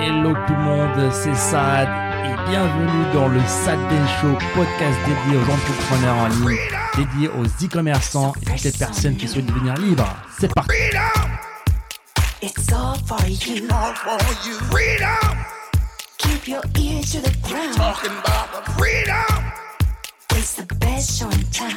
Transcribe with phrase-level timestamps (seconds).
[0.00, 1.88] Hello tout le monde, c'est Sad
[2.24, 6.58] et bienvenue dans le Sad Ben Show, podcast dédié aux entrepreneurs en ligne,
[6.96, 10.08] dédié aux e-commerçants et toutes les personnes qui souhaitent devenir libres.
[10.38, 10.70] C'est parti
[12.40, 13.66] It's all for you.
[13.70, 14.54] all for you.
[14.70, 15.36] Freedom,
[16.18, 17.74] Keep your ear to the ground.
[17.76, 19.44] talking about the freedom.
[20.36, 21.74] It's the best show in town.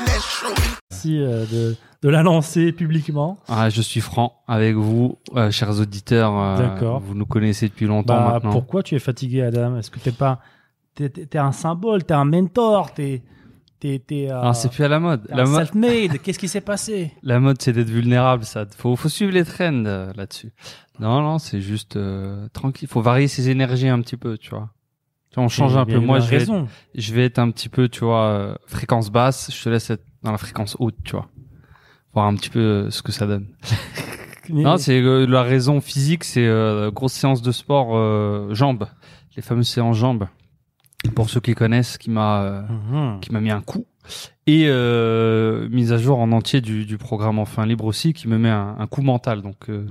[0.92, 3.38] Merci euh, de, de la lancer publiquement.
[3.48, 6.36] Ah, je suis franc avec vous, euh, chers auditeurs.
[6.38, 7.00] euh, D'accord.
[7.00, 8.52] Vous nous connaissez depuis longtemps Bah, maintenant.
[8.52, 9.78] pourquoi tu es fatigué, Adam?
[9.78, 10.40] Est-ce que t'es pas,
[10.96, 13.22] t'es, t'es- un symbole, t'es un mentor, t'es,
[13.80, 15.28] t'es, t'es, euh, Ah, c'est plus à la mode.
[15.30, 16.18] La, un mo- self-made.
[16.24, 17.12] Qu'est-ce qui s'est passé?
[17.22, 18.46] La mode, c'est d'être vulnérable.
[18.46, 20.54] Ça, faut, faut suivre les trends euh, là-dessus.
[21.00, 22.88] Non, non, c'est juste euh, tranquille.
[22.88, 24.70] Faut varier ses énergies un petit peu, tu vois.
[25.30, 25.94] Tu vois, on change un peu.
[25.98, 29.10] eu Moi, je vais, être, je vais être un petit peu, tu vois, euh, fréquence
[29.12, 29.50] basse.
[29.56, 31.30] Je te laisse être dans la fréquence haute, tu vois.
[32.14, 33.48] Voir un petit peu euh, ce que ça donne.
[34.50, 38.88] Non, c'est euh, la raison physique, c'est euh, grosse séance de sport euh, jambes,
[39.38, 40.28] les fameuses séances jambes.
[41.16, 43.20] Pour ceux qui connaissent, qui m'a euh, Mhm.
[43.22, 43.86] qui m'a mis un coup
[44.48, 48.38] et euh, mise à jour en entier du, du programme Enfin Libre aussi, qui me
[48.38, 49.42] met un, un coup mental.
[49.42, 49.86] Donc euh,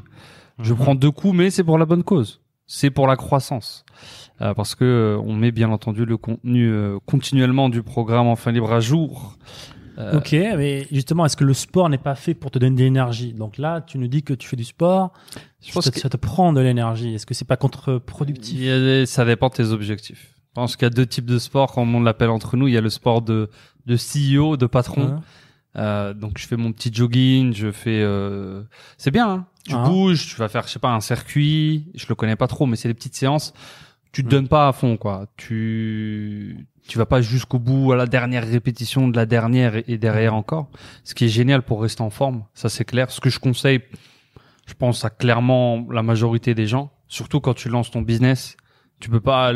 [0.61, 0.79] je Mhm.
[0.79, 2.41] prends deux coups, mais c'est pour la bonne cause.
[2.67, 3.85] C'est pour la croissance.
[4.43, 8.53] Euh, parce que euh, on met bien entendu le contenu euh, continuellement du programme Enfin
[8.53, 9.37] Libre à jour.
[10.01, 12.81] Euh, Ok, mais justement, est-ce que le sport n'est pas fait pour te donner de
[12.83, 15.13] l'énergie Donc là, tu nous dis que tu fais du sport,
[15.63, 17.15] je pense ça, que ça te prend de l'énergie.
[17.15, 20.35] Est-ce que c'est pas contre-productif des- ça dépend de tes objectifs.
[20.49, 22.67] Je pense qu'il y a deux types de sport, comme on l'appelle entre nous.
[22.67, 23.51] Il y a le sport de,
[23.87, 25.03] de CEO, de patron.
[25.03, 25.21] Hein
[25.77, 28.01] Euh, donc je fais mon petit jogging, je fais...
[28.03, 28.63] Euh...
[28.99, 29.85] C'est bien, hein tu Ah.
[29.89, 31.87] bouges, tu vas faire, je sais pas, un circuit.
[31.95, 33.53] Je le connais pas trop, mais c'est des petites séances.
[34.13, 34.31] Tu te Mm.
[34.31, 35.27] donnes pas à fond, quoi.
[35.37, 40.35] Tu tu vas pas jusqu'au bout, à la dernière répétition de la dernière et, derrière
[40.35, 40.71] encore.
[41.05, 43.11] Ce qui est génial pour rester en forme, ça c'est clair.
[43.13, 43.81] Ce que je conseille,
[44.67, 48.57] je pense à clairement la majorité des gens, surtout quand tu lances ton business.
[48.99, 49.53] Tu peux pas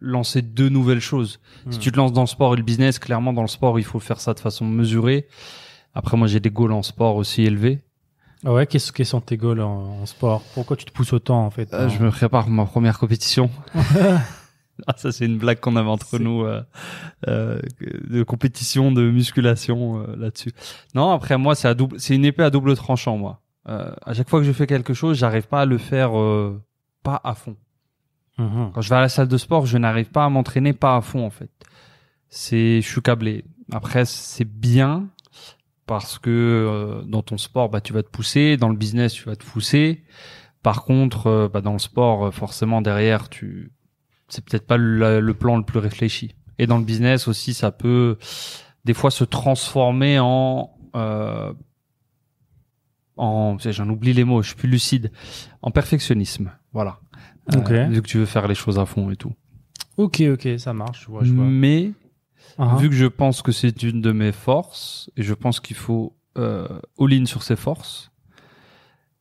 [0.00, 1.38] lancer deux nouvelles choses.
[1.70, 1.80] Si Hmm.
[1.80, 4.00] tu te lances dans le sport et le business, clairement dans le sport, il faut
[4.00, 5.26] faire ça de façon mesurée.
[5.92, 7.82] Après, moi, j'ai des goals en sport aussi élevés.
[8.44, 10.42] Ah ouais, qu'est-ce que sont tes goals en, en sport?
[10.54, 12.98] Pourquoi tu te pousses autant en fait Euh, en- je me prépare pour ma première
[12.98, 13.50] compétition.
[14.86, 16.62] ah, ça, c'est une blague qu'on avait entre nous euh,
[17.28, 20.52] euh, de compétition, de musculation euh, là-dessus.
[20.94, 23.40] Non, après moi, c'est à double, c'est une épée à double tranchant, moi.
[23.68, 26.62] Euh, à chaque fois que je fais quelque chose, j'arrive pas à le faire euh,
[27.02, 27.56] pas à fond.
[28.36, 28.72] Mhm.
[28.74, 31.00] Quand je vais à la salle de sport, je n'arrive pas à m'entraîner pas à
[31.00, 31.50] fond en fait.
[32.28, 33.44] C'est, je suis câblé.
[33.72, 35.06] Après, c'est bien
[35.86, 39.24] parce que euh, dans ton sport, bah tu vas te pousser, dans le business, tu
[39.24, 40.02] vas te pousser.
[40.62, 43.72] Par contre, euh, bah, dans le sport, euh, forcément derrière, tu,
[44.28, 46.34] c'est peut-être pas le, le plan le plus réfléchi.
[46.58, 48.16] Et dans le business aussi, ça peut
[48.84, 51.52] des fois se transformer en euh,
[53.16, 55.12] en j'en oublie les mots, je suis plus lucide,
[55.62, 56.50] en perfectionnisme.
[56.72, 56.98] Voilà.
[57.54, 57.70] Euh, Ok.
[57.92, 59.32] vu que tu veux faire les choses à fond et tout.
[59.96, 61.02] Ok, ok, ça marche.
[61.04, 61.44] Je vois, je vois.
[61.44, 61.92] Mais
[62.58, 65.76] Ah, vu que je pense que c'est une de mes forces et je pense qu'il
[65.76, 66.68] faut euh,
[67.00, 68.10] all-in sur ses forces,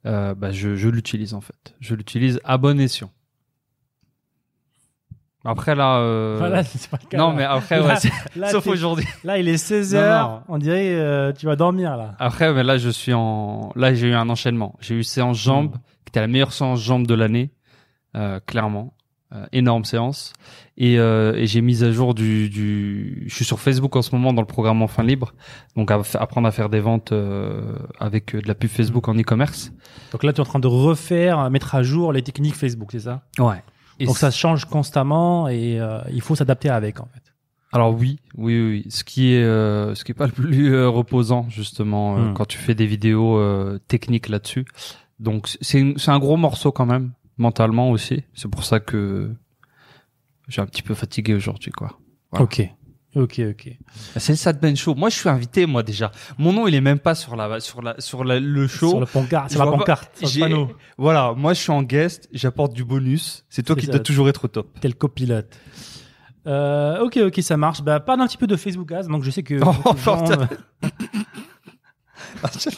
[0.05, 1.75] euh, bah je, je l'utilise en fait.
[1.79, 3.09] Je l'utilise à bon escient.
[5.45, 7.17] Après là, euh, c'est pas le cas.
[7.17, 7.35] non là.
[7.35, 9.05] mais après Là, ouais, là, sauf aujourd'hui.
[9.25, 12.15] Là, il est 16 Non, h On dirait euh, tu vas dormir là.
[12.19, 14.75] Après mais là je suis en, là j'ai eu un enchaînement.
[14.79, 15.79] J'ai eu séance jambes Mm.
[16.05, 17.51] qui était la meilleure séance jambes de l'année,
[18.15, 18.93] euh, clairement.
[19.33, 20.31] Euh, énorme séance.
[20.77, 24.13] Et, euh, et j'ai mis à jour du, du je suis sur Facebook en ce
[24.13, 25.33] moment dans le programme Enfin Libre.
[25.75, 29.15] Donc à apprendre à faire des ventes euh, avec euh, de la pub Facebook en
[29.15, 29.71] e-commerce.
[30.11, 32.99] Donc là, tu es en train de refaire, mettre à jour les techniques Facebook, c'est
[32.99, 33.23] ça?
[33.39, 33.63] Ouais.
[33.99, 37.23] Et Donc ça change constamment et euh, il faut s'adapter avec en fait.
[37.71, 41.47] alors oui oui oui ce qui est euh, ce qui est pas le plus reposant
[41.49, 42.33] justement Hmm.
[42.35, 44.65] quand tu fais des vidéos euh, techniques là-dessus.
[45.19, 49.33] Donc c'est un gros morceau quand même mentalement aussi c'est pour ça que
[50.47, 51.99] j'ai un petit peu fatigué aujourd'hui quoi
[52.31, 52.43] Voilà.
[52.45, 52.61] Ok.
[53.15, 53.69] Ok, ok.
[54.17, 54.95] C'est le Sad Ben Show.
[54.95, 56.09] Moi, je suis invité, moi déjà.
[56.39, 58.89] Mon nom, il est même pas sur la sur la sur la- le show.
[58.89, 60.71] Sur le pancarte, sur la pas- pancarte, sur J'ai- panneau.
[60.97, 62.27] Voilà, moi, je suis en guest.
[62.33, 63.45] J'apporte du bonus.
[63.49, 64.79] C'est toi qui dois toujours être au top.
[64.79, 65.55] Tel copilote.
[66.47, 67.83] Euh, ok, ok, ça marche.
[67.83, 69.03] Bah, parle un petit peu de Facebook Ads.
[69.07, 69.59] Donc, je sais que.
[69.85, 70.23] Oh, gens,
[72.49, 72.71] putain.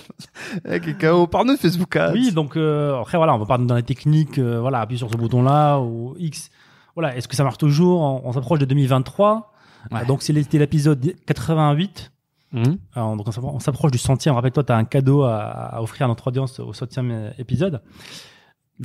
[0.68, 2.14] euh, KO, parle de Facebook Ads.
[2.14, 4.38] oui, donc euh, après voilà, on va parler dans les techniques.
[4.40, 6.50] euh, voilà, appuyer sur ce bouton-là ou X.
[6.96, 9.52] Voilà, est-ce que ça marche toujours On, on s'approche de 2023.
[9.92, 10.00] Ouais.
[10.02, 12.12] Euh, donc, c'est c'était l'épisode 88.
[12.54, 12.78] Hum.
[12.96, 14.34] Alors, donc on s'appro- on s'approche du centième.
[14.36, 17.82] Rappelle-toi, tu as un cadeau à, à offrir à notre audience au centième euh, épisode.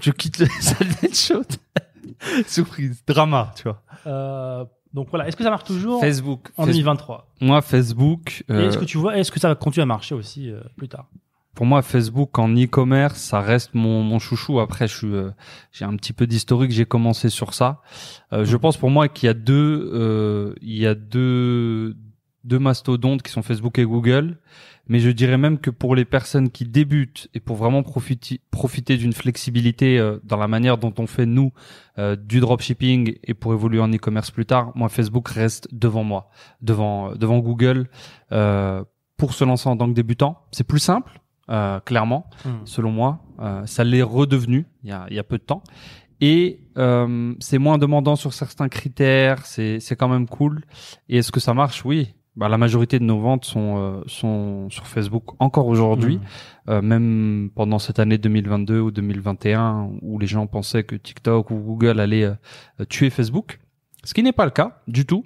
[0.00, 0.47] Je quitte le
[1.03, 1.43] Ben Show.
[2.47, 3.83] Surprise, drama, tu vois.
[4.06, 6.49] Euh, donc voilà, est-ce que ça marche toujours Facebook.
[6.57, 6.75] en Facebook.
[6.75, 8.45] 2023 Moi, Facebook.
[8.49, 10.61] Et euh, est-ce que tu vois, est-ce que ça va continuer à marcher aussi euh,
[10.77, 11.07] plus tard
[11.55, 14.61] pour moi, Facebook en e-commerce, ça reste mon, mon chouchou.
[14.61, 15.31] Après, je suis, euh,
[15.73, 16.71] j'ai un petit peu d'historique.
[16.71, 17.83] J'ai commencé sur ça.
[18.33, 21.97] Euh, je pense pour moi qu'il y a deux, euh, il y a deux,
[22.45, 24.39] deux mastodontes qui sont Facebook et Google.
[24.88, 28.97] Mais je dirais même que pour les personnes qui débutent et pour vraiment profiter, profiter
[28.97, 31.53] d'une flexibilité euh, dans la manière dont on fait nous
[31.99, 36.31] euh, du dropshipping et pour évoluer en e-commerce plus tard, moi Facebook reste devant moi,
[36.61, 37.88] devant devant Google
[38.32, 38.82] euh,
[39.17, 40.38] pour se lancer en tant que débutant.
[40.50, 42.65] C'est plus simple, euh, clairement, Hmm.
[42.65, 43.21] selon moi.
[43.41, 45.62] Euh, ça l'est redevenu il y a, il y a peu de temps.
[46.23, 50.65] Et euh, c'est moins demandant sur certains critères, c'est c'est quand même cool.
[51.09, 51.85] Et est-ce que ça marche?
[51.85, 52.15] Oui.
[52.37, 56.71] Bah, la majorité de nos ventes sont euh, sont sur Facebook encore aujourd'hui, Hmm.
[56.71, 61.56] Euh, même pendant cette année 2022 ou 2021 où les gens pensaient que TikTok ou
[61.56, 63.59] Google allaient euh, tuer Facebook,
[64.05, 65.25] ce qui n'est pas le cas du tout.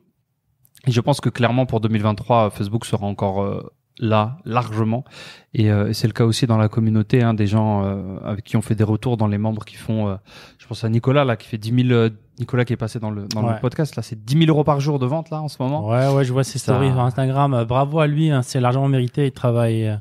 [0.87, 3.63] Et je pense que clairement pour 2023, Facebook sera encore euh,
[3.99, 5.05] là largement
[5.53, 8.57] et, euh, c'est le cas aussi dans la communauté hein, des gens euh, avec qui
[8.57, 10.17] on fait des retours dans les membres qui font euh,
[10.59, 12.11] je pense à Nicolas là qui fait 10 000 euh,
[12.41, 13.55] Nicolas qui est passé dans le dans Ouais.
[13.55, 15.89] le podcast là c'est 10 000 euros par jour de vente là en ce moment
[15.89, 17.55] Ouais, ouais, je vois ses stories sur Instagram.
[17.55, 19.27] Euh, Bravo à lui, hein, c'est largement mérité.
[19.27, 19.97] Il travaille, euh,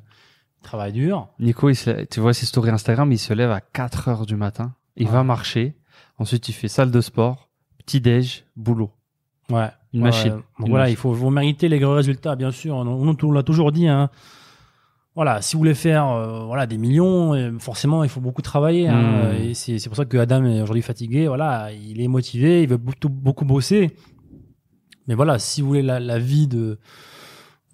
[0.59, 1.27] il travaille dur.
[1.39, 4.35] Nico il se- tu vois ses stories Instagram il se lève à 4 heures du
[4.35, 5.13] matin il Ouais.
[5.13, 5.75] va marcher
[6.17, 7.49] ensuite il fait salle de sport
[7.85, 8.91] petit déj boulot
[9.51, 9.69] Ouais.
[9.93, 10.31] Une Ouais, machine.
[10.31, 10.37] ouais.
[10.59, 10.93] Donc Une voilà, machine.
[10.93, 12.75] il faut vous mériter les gros résultats, bien sûr.
[12.75, 13.87] On, on, on l'a toujours dit.
[13.87, 14.09] Hein.
[15.15, 18.87] Voilà, si vous voulez faire euh, voilà des millions, euh, forcément, il faut beaucoup travailler.
[18.87, 19.25] Hein, Mm.
[19.25, 21.27] Euh, et c'est c'est pour ça que Adam est aujourd'hui fatigué.
[21.27, 23.91] Voilà, il est motivé, il veut beaucoup, beaucoup bosser.
[25.07, 26.79] Mais voilà, si vous voulez la, la vie de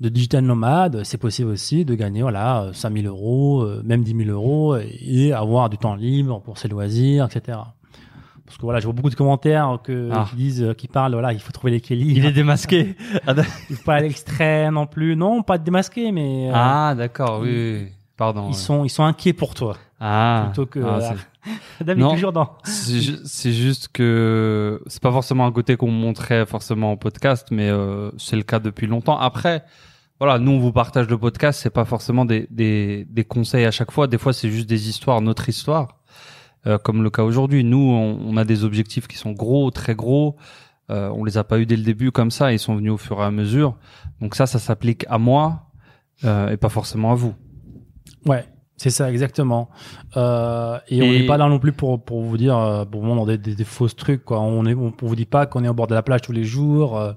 [0.01, 4.29] de digital nomade, c'est possible aussi de gagner voilà 5000 euros, euh, même 10 000
[4.31, 7.57] euros, et avoir du temps libre pour ses loisirs, etc.
[8.49, 10.25] Parce que voilà, je vois beaucoup de commentaires que, Ah.
[10.29, 12.17] qui disent, euh, qui parlent, voilà, il faut trouver l'équilibre.
[12.17, 12.95] il est démasqué
[13.69, 15.15] Il faut pas à l'extrême non plus.
[15.15, 17.49] Non, pas démasqué, mais euh, ah d'accord oui,
[17.83, 17.87] oui,
[18.17, 18.53] pardon ils ouais.
[18.53, 19.77] sont ils sont inquiets pour toi.
[19.99, 21.13] ah, plutôt que- ah,
[21.87, 22.11] euh, Non.
[22.11, 22.57] toujours dans.
[22.63, 27.47] C'est ju- c'est juste que c'est pas forcément un côté qu'on montrait forcément en podcast,
[27.51, 29.17] mais euh, c'est le cas depuis longtemps.
[29.17, 29.63] Après,
[30.19, 33.71] voilà, nous on vous partage le podcast, c'est pas forcément des, des, des conseils à
[33.71, 34.07] chaque fois.
[34.07, 35.98] Des fois, c'est juste des histoires, notre histoire,
[36.69, 37.63] euh, comme le cas aujourd'hui.
[37.65, 40.37] Nous, on, on a des objectifs qui sont gros, très gros.
[40.89, 42.97] Euh, on les a pas eu dès le début comme ça, ils sont venus au
[42.97, 43.75] fur et à mesure.
[44.21, 45.67] Donc ça, ça s'applique à moi
[46.23, 47.35] euh, et pas forcément à vous.
[48.25, 48.45] Ouais,
[48.75, 49.69] c'est ça exactement.
[50.17, 53.25] Euh, et, on Et- n'est pas là non plus pour pour vous dire pour vous
[53.25, 54.39] des, des, des fausses trucs quoi.
[54.41, 56.31] On est on, on vous dit pas qu'on est au bord de la plage tous
[56.31, 56.97] les jours.
[56.97, 57.13] euh,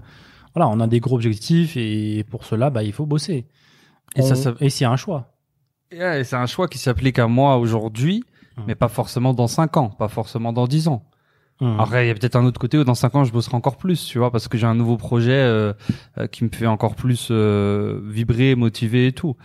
[0.55, 3.47] voilà, on a des gros objectifs et pour cela, bah il faut bosser.
[4.17, 5.29] Et ça, On- ça- et c'est un choix.
[5.91, 8.23] Ouais, c'est un choix qui s'applique à moi aujourd'hui,
[8.67, 11.05] Mais pas forcément dans 5 ans, pas forcément dans 10 ans.
[11.61, 11.79] Hum.
[11.79, 13.77] Après, il y a peut-être un autre côté où dans 5 ans, je bosserai encore
[13.77, 15.73] plus, tu vois, parce que j'ai un nouveau projet euh,
[16.19, 19.37] euh, qui me fait encore plus euh, vibrer, motiver et tout.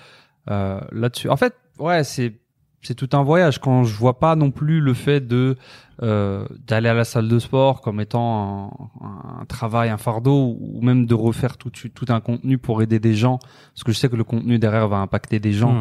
[0.49, 1.29] Euh, Là-dessus.
[1.29, 2.39] En fait, ouais, c'est
[2.81, 3.59] c'est tout un voyage.
[3.59, 5.57] Quand je vois pas non plus le fait de
[6.03, 8.71] euh, d'aller à la salle de sport comme étant
[9.01, 12.99] un, un travail, un fardeau, ou même de refaire tout, tout un contenu pour aider
[12.99, 13.39] des gens,
[13.73, 15.79] parce que je sais que le contenu derrière va impacter des gens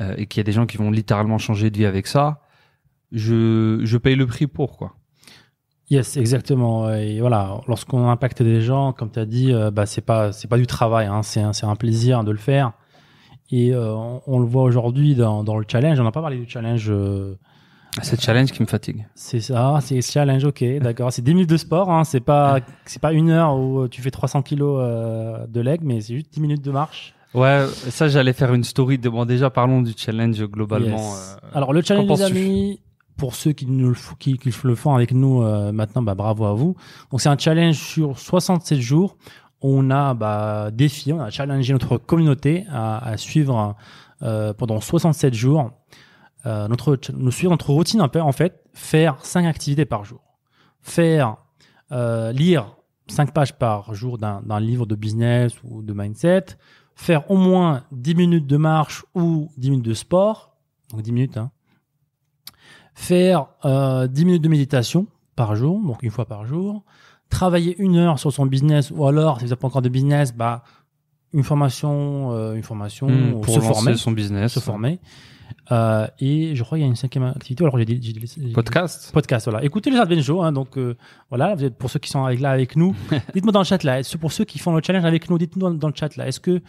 [0.00, 2.40] euh, et qu'il y a des gens qui vont littéralement changer de vie avec ça,
[3.12, 4.92] je, je paye le prix pour quoi.
[5.90, 6.92] Yes, exactement.
[6.94, 10.46] Et voilà, lorsqu'on impacte des gens, comme tu as dit, euh, bah c'est pas c'est
[10.46, 12.72] pas du travail, hein, c'est un, un plaisir de le faire.
[13.50, 15.98] Et euh, on, on le voit aujourd'hui dans, dans le challenge.
[15.98, 16.86] On n'a pas parlé du challenge.
[16.88, 17.34] euh,
[18.00, 19.08] C'est le challenge qui me fatigue.
[19.16, 20.44] c'est ça, c'est le challenge.
[20.44, 21.12] Ok, d'accord.
[21.12, 21.90] C'est 10 minutes de sport.
[21.90, 25.80] Hein, c'est pas c'est pas une heure où tu fais 300 kilos euh, de leg,
[25.82, 27.14] mais c'est juste 10 minutes de marche.
[27.34, 28.98] Ouais, ça j'allais faire une story.
[28.98, 29.08] De...
[29.08, 30.98] Bon, déjà parlons du challenge globalement.
[30.98, 31.36] Yes.
[31.42, 32.80] euh, Alors le challenge les amis,
[33.20, 36.54] pour ceux qui, nous le, qui, le font avec nous euh, maintenant, bah, bravo à
[36.54, 36.74] vous.
[37.10, 39.18] Donc c'est un challenge sur 67 jours.
[39.60, 43.76] On a bah, défié, on a challengé notre communauté à, suivre
[44.22, 45.70] euh, pendant 67 jours
[46.46, 50.22] euh, notre nous suivre notre routine en fait- faire cinq activités par jour,
[50.80, 51.36] faire
[51.90, 52.74] lire
[53.06, 56.46] cinq pages par jour d'un livre de business ou de mindset,
[56.94, 60.56] faire au moins 10 minutes de marche ou 10 minutes de sport,
[60.90, 61.50] donc 10 minutes, hein.
[62.94, 65.06] Faire euh, 10 minutes de méditation
[65.36, 66.82] par jour, donc une fois par jour,
[67.28, 70.34] travailler une heure sur son business, ou alors, si vous n'avez pas encore de business,
[70.34, 70.62] bah,
[71.32, 74.52] une formation, euh, une formation, ou pour se lancer former, son business.
[74.52, 74.98] se former.
[75.72, 77.62] Euh, et je crois qu'il y a une cinquième activité.
[77.64, 79.10] Alors j'ai dit, Podcast.
[79.12, 80.96] podcast voilà écoutez les Advent Show hein, donc euh,
[81.28, 82.94] voilà vous êtes- pour ceux qui sont avec, là avec nous
[83.34, 85.70] dites-moi dans le chat là pour ceux qui font le challenge avec nous dites-nous dans,
[85.72, 86.60] dans le chat là est-ce que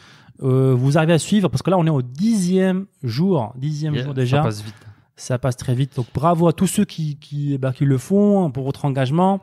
[0.43, 1.47] euh, vous arrivez à suivre?
[1.49, 4.75] Parce que là on est au dixième jour dixième Yeah, jour déjà Ça passe vite.
[5.15, 8.50] Ça passe très vite donc bravo à tous ceux qui qui, bah, qui le font
[8.51, 9.41] pour votre engagement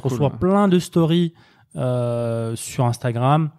[0.00, 0.38] cool, reçois ouais.
[0.38, 1.32] plein de stories
[1.76, 3.50] euh, sur Instagram.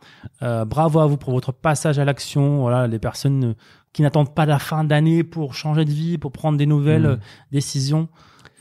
[0.41, 2.59] Euh, bravo à vous pour votre passage à l'action.
[2.59, 3.55] Voilà, les personnes
[3.93, 7.11] qui n'attendent pas la fin d'année pour changer de vie, pour prendre des nouvelles Mm.
[7.11, 7.17] euh,
[7.51, 8.09] décisions.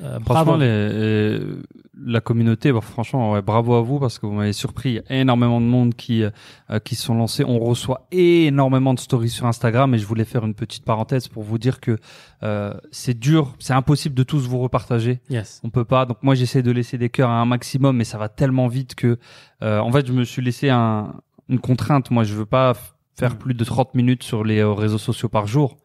[0.03, 1.63] Euh, Franchement, les- euh,
[2.03, 4.91] la communauté, bah, franchement, ouais, bravo à vous parce que vous m'avez surpris.
[4.91, 7.45] Il y a énormément de monde qui euh, qui se sont lancés.
[7.47, 11.43] On reçoit énormément de stories sur Instagram et je voulais faire une petite parenthèse pour
[11.43, 11.99] vous dire que
[12.43, 15.21] euh, c'est dur, c'est impossible de tous vous repartager.
[15.29, 15.61] Yes.
[15.65, 16.07] On peut pas.
[16.07, 18.95] Donc moi, j'essaie de laisser des cœurs à un maximum, mais ça va tellement vite
[18.95, 19.19] que,
[19.63, 21.13] euh, en fait, je me suis laissé un,
[21.51, 22.11] une contrainte.
[22.11, 22.73] Moi, je veux pas
[23.19, 23.39] faire Mm.
[23.39, 25.77] plus de 30 minutes sur les euh, réseaux sociaux par jour.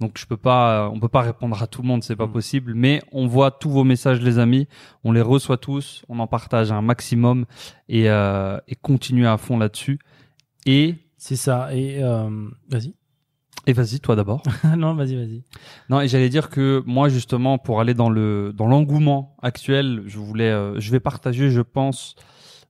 [0.00, 2.26] Donc je peux pas, euh, on peut pas répondre à tout le monde, c'est pas
[2.26, 2.32] Mm.
[2.32, 2.74] possible.
[2.74, 4.68] Mais on voit tous vos messages, les amis.
[5.04, 6.04] On les reçoit tous.
[6.08, 7.46] On en partage un maximum
[7.88, 9.98] et, euh, et continuer à fond là-dessus.
[10.66, 11.74] Et C'est ça.
[11.74, 12.30] Et euh,
[12.70, 12.94] vas-y.
[13.66, 14.42] et vas-y, toi d'abord.
[14.76, 15.42] non, vas-y, vas-y.
[15.90, 20.18] Non, et j'allais dire que moi justement pour aller dans le dans l'engouement actuel, je
[20.18, 22.14] voulais euh, je vais partager je pense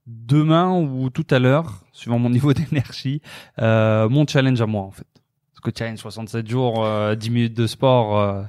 [0.07, 3.21] demain ou tout à l'heure, suivant mon niveau d'énergie,
[3.61, 5.05] euh, mon challenge à moi en fait.
[5.61, 8.43] Parce que challenge 67 jours, euh, 10 minutes de sport euh,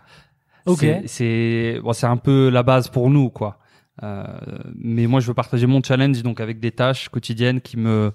[0.66, 0.78] Ok.
[1.06, 3.58] c'est bon, c'est un peu la base pour nous quoi.
[4.02, 4.24] Euh,
[4.76, 8.12] mais moi je veux partager mon challenge donc avec des tâches quotidiennes qui me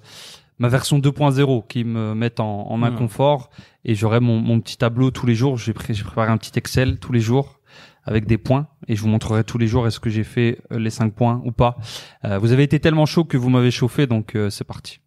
[0.57, 3.49] ma version 2.0 qui me mettent en, en inconfort
[3.83, 5.57] et j'aurai mon, mon petit tableau tous les jours.
[5.57, 7.59] J'ai pré- préparé un petit Excel tous les jours
[8.05, 10.79] avec des points et je vous montrerai tous les jours est-ce que j'ai fait euh,
[10.79, 11.75] les cinq points ou pas.
[12.23, 14.99] Euh, vous avez été tellement chaud que vous m'avez chauffé donc euh, c'est parti.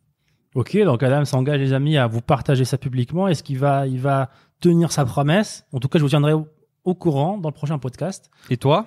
[0.59, 3.29] Ok, donc Adam s'engage, les amis, à vous partager ça publiquement.
[3.29, 4.29] Est-ce qu'il va, il va
[4.61, 5.65] tenir sa promesse?
[5.73, 6.49] En tout cas, je vous tiendrai au,
[6.85, 8.29] au courant dans le prochain podcast.
[8.51, 8.87] Et toi?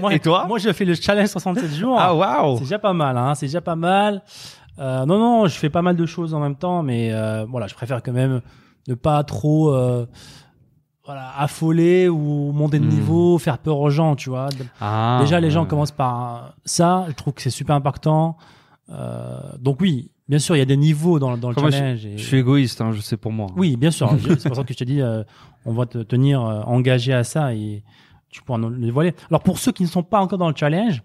[0.00, 0.44] Moi- Et toi?
[0.46, 1.96] Moi, je fais le challenge 67 jours.
[1.98, 3.34] Ah waouh C'est déjà pas mal, hein.
[3.34, 4.22] C'est déjà pas mal.
[4.78, 7.66] Euh, non, non, je fais pas mal de choses en même temps, mais euh, voilà,
[7.66, 8.40] je préfère quand même
[8.88, 10.06] ne pas trop euh,
[11.04, 12.90] voilà, affoler ou monter de Hmm.
[12.90, 14.48] niveau, faire peur aux gens, tu vois.
[14.80, 17.04] Ah, Déjà, les gens commencent par ça.
[17.08, 18.36] Je trouve que c'est super impactant.
[18.90, 22.04] Euh, donc oui, bien sûr, il y a des niveaux dans, dans le Moi, challenge.
[22.06, 23.46] et- Je suis égoïste, hein, je sais pour moi.
[23.56, 24.16] Oui, bien sûr.
[24.18, 25.22] Je- c'est pour ça que je te dis, euh,
[25.64, 27.82] on va te tenir euh, engagé à ça et
[28.30, 29.14] tu pourras nous le dévoiler.
[29.30, 31.02] Alors pour ceux qui ne sont pas encore dans le challenge,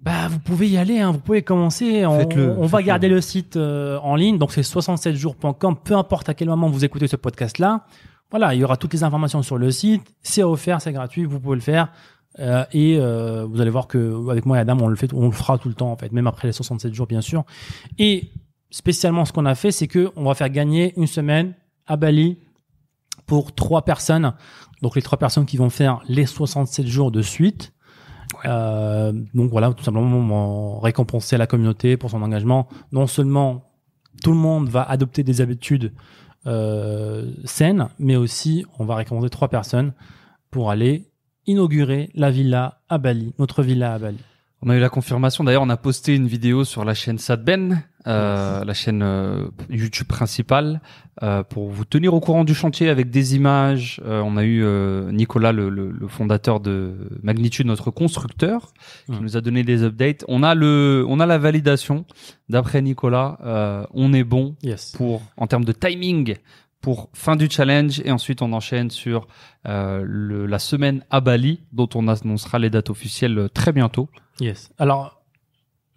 [0.00, 2.06] bah vous pouvez y aller, hein, vous pouvez commencer.
[2.06, 5.76] On, Faites-le, on va garder le site euh, en ligne, donc c'est 67jours.com.
[5.82, 7.84] Peu importe à quel moment vous écoutez ce podcast-là,
[8.30, 10.02] voilà, il y aura toutes les informations sur le site.
[10.22, 11.88] C'est offert, c'est gratuit, vous pouvez le faire.
[12.38, 15.26] Euh, et euh, vous allez voir que avec moi et Adam, on le fait, on
[15.26, 17.44] le fera tout le temps en fait, même après les 67 jours bien sûr.
[17.98, 18.30] Et
[18.70, 21.54] spécialement, ce qu'on a fait, c'est que on va faire gagner une semaine
[21.86, 22.38] à Bali
[23.26, 24.34] pour trois personnes.
[24.82, 27.72] Donc les trois personnes qui vont faire les 67 jours de suite.
[28.44, 32.68] Euh, donc voilà, tout simplement récompenser la communauté pour son engagement.
[32.92, 33.64] Non seulement
[34.22, 35.92] tout le monde va adopter des habitudes
[36.46, 39.92] euh, saines, mais aussi on va récompenser trois personnes
[40.50, 41.07] pour aller
[41.48, 44.18] inaugurer la villa à Bali, notre villa à Bali.
[44.60, 45.44] On a eu la confirmation.
[45.44, 50.08] D'ailleurs, on a posté une vidéo sur la chaîne Sadben, euh, la chaîne euh, YouTube
[50.08, 50.80] principale,
[51.22, 54.00] euh, pour vous tenir au courant du chantier avec des images.
[54.04, 54.64] Euh, on a eu
[55.12, 58.72] Nicolas, le, le- le fondateur de Magnitude, notre constructeur,
[59.06, 59.20] qui Mm.
[59.22, 60.24] nous a donné des updates.
[60.26, 62.04] On a le, on a la validation.
[62.48, 64.92] D'après Nicolas, on est bon Yes.
[64.96, 66.34] pour en termes de timing
[66.80, 69.26] pour fin du challenge et ensuite on enchaîne sur
[69.66, 74.08] euh, le, la semaine à Bali dont on annoncera les dates officielles euh, très bientôt.
[74.40, 74.70] Yes.
[74.78, 75.20] Alors,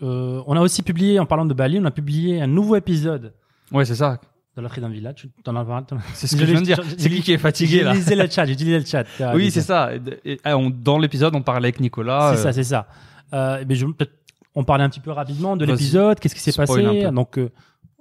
[0.02, 3.34] euh, on a aussi publié, en parlant de Bali, on a publié un nouveau épisode
[3.72, 4.20] Ouais, c'est ça.
[4.58, 5.14] de la Freedom Villa.
[5.14, 5.86] Tu t'en as parlé
[6.16, 6.82] C'est ce que je viens de dire.
[6.98, 9.06] C'est qui qui est fatigué là lisé le chat, j'ai lisé le chat.
[9.36, 9.92] Oui, c'est ça.
[10.26, 12.34] Et- et- on- dans l'épisode, on parlait avec Nicolas.
[12.34, 12.88] C'est euh, ça, c'est ça.
[13.68, 14.12] Mais je, peut-être,
[14.56, 16.82] on parlait un petit peu rapidement de l'épisode, qu'est-ce qui s'est passé.
[17.12, 17.40] Donc,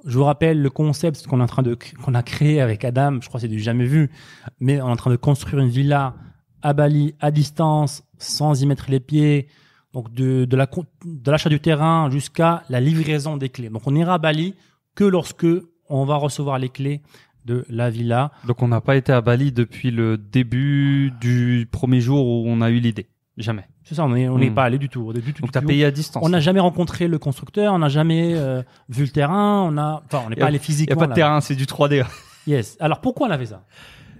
[0.05, 3.19] je vous rappelle le concept qu'on est en train de, qu'on a créé avec Adam.
[3.21, 4.11] Je crois que c'est du jamais vu,
[4.59, 6.15] mais on est en train de construire une villa
[6.63, 9.49] à Bali, à distance, sans y mettre les pieds.
[9.93, 13.71] Donc, de, de l'achat du terrain jusqu'à la livraison des clés.
[13.71, 14.55] Donc, on ira à Bali
[14.95, 15.47] que lorsque
[15.89, 17.03] on va recevoir les clés
[17.45, 18.31] de la villa.
[18.47, 22.61] Donc on n'a pas été à Bali depuis le début du premier jour où on
[22.61, 23.09] a eu l'idée.
[23.41, 23.65] Jamais.
[23.85, 24.55] C'est ça, on n'est Hmm.
[24.55, 25.13] pas allé du tout.
[25.13, 25.67] Du tout, Donc t'as tout.
[25.67, 26.23] payé à distance.
[26.25, 30.03] On n'a jamais rencontré le constructeur, on n'a jamais euh, vu le terrain, on a,
[30.07, 30.97] enfin, on n'est pas allé Il y a physiquement.
[30.97, 32.05] pas de terrain, c'est du 3D.
[32.47, 32.77] Yes.
[32.81, 33.63] Alors pourquoi on a fait ça?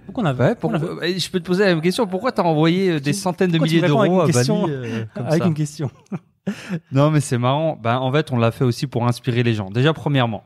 [0.05, 1.69] Pourquoi on a, Ouais, pourquoi on a fait- pourquoi- eh, je peux te poser la
[1.69, 2.07] même question.
[2.07, 4.65] Pourquoi t'as envoyé euh, des Tu- centaines de pourquoi tu milliers d'euros à Bali question
[4.67, 5.91] euh, comme avec ça une question?
[6.91, 7.77] Non, mais c'est marrant.
[7.81, 9.69] Ben, en fait, on l'a fait aussi pour inspirer les gens.
[9.69, 10.43] Déjà, premièrement,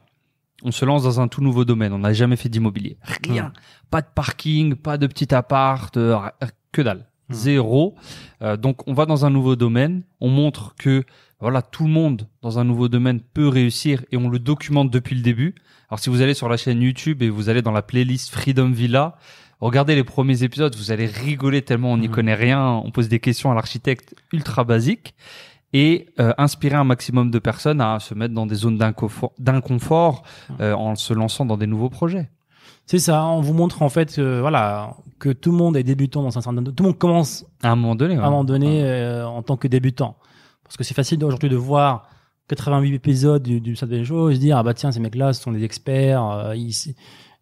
[0.64, 1.94] on se lance dans un tout nouveau domaine.
[1.94, 2.98] On n'a jamais fait d'immobilier.
[3.26, 3.54] Rien.
[3.92, 6.18] Pas de parking, pas de petit appart, euh,
[6.74, 7.08] que dalle.
[7.30, 7.34] Hmm.
[7.34, 7.96] Zéro.
[8.42, 10.04] Euh, donc, on va dans un nouveau domaine.
[10.22, 11.04] On montre que,
[11.40, 15.16] voilà, tout le monde dans un nouveau domaine peut réussir et on le documente depuis
[15.16, 15.56] le début.
[15.90, 18.70] Alors, si vous allez sur la chaîne YouTube et vous allez dans la playlist Freedom
[18.70, 19.18] Villa,
[19.60, 22.14] regardez les premiers épisodes, vous allez rigoler tellement on n'y Mhm.
[22.14, 22.82] connaît rien.
[22.84, 25.14] On pose des questions à l'architecte ultra basiques
[25.74, 30.24] et euh, inspirer un maximum de personnes à se mettre dans des zones d'inconfort, d'inconfort,
[30.62, 32.30] euh, en se lançant dans des nouveaux projets.
[32.86, 33.26] C'est ça.
[33.26, 36.42] On vous montre en fait, que, voilà, que tout le monde est débutant dans un
[36.42, 38.16] certain, tout le monde commence À un moment donné.
[38.16, 40.18] à un moment donné euh, en tant que débutant.
[40.64, 42.08] Parce que c'est facile aujourd'hui de voir
[42.50, 45.42] 88 épisodes du, du Sad Show et se dire ah bah tiens ces mecs-là ce
[45.42, 46.74] sont des experts, euh, ils,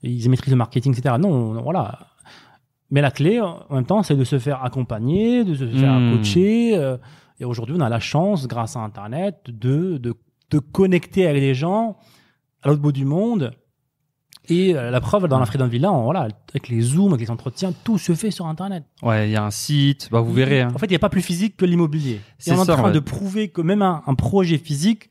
[0.01, 1.15] ils maîtrisent le marketing etc.
[1.19, 1.99] Non, non, voilà.
[2.89, 6.17] Mais la clé en même temps c'est de se faire accompagner, de se faire Hmm.
[6.17, 6.77] coacher.
[6.77, 6.97] euh,
[7.39, 10.13] et aujourd'hui on a la chance grâce à Internet de de,
[10.51, 11.97] de connecter avec des gens
[12.61, 13.51] à l'autre bout du monde.
[14.49, 17.31] Et euh, la preuve dans la Freedom Villa, on- voilà, avec les zooms, avec les
[17.31, 18.83] entretiens, tout se fait sur Internet.
[19.01, 20.09] Ouais, il y a un site.
[20.11, 20.61] Bah, vous verrez.
[20.61, 20.71] hein.
[20.75, 22.15] En fait, il n'y a pas plus physique que l'immobilier.
[22.15, 22.91] Et C'est on est en train ouais.
[22.91, 25.09] de prouver que même un, un projet physique,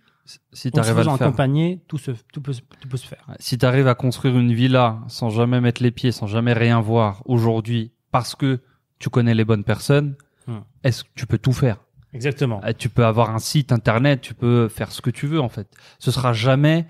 [0.52, 3.24] Si en se t'arrives à le accompagner, tout, se, tout, peut, tout peut se faire.
[3.40, 6.80] Si tu arrives à construire une villa sans jamais mettre les pieds, sans jamais rien
[6.80, 8.60] voir aujourd'hui, parce que
[8.98, 10.14] tu connais les bonnes personnes,
[10.48, 10.58] Hmm.
[10.82, 11.76] est-ce que tu peux tout faire?
[12.12, 12.60] Exactement.
[12.64, 15.48] Euh, Tu peux avoir un site internet, tu peux faire ce que tu veux en
[15.48, 15.68] fait.
[16.00, 16.86] Ce sera jamais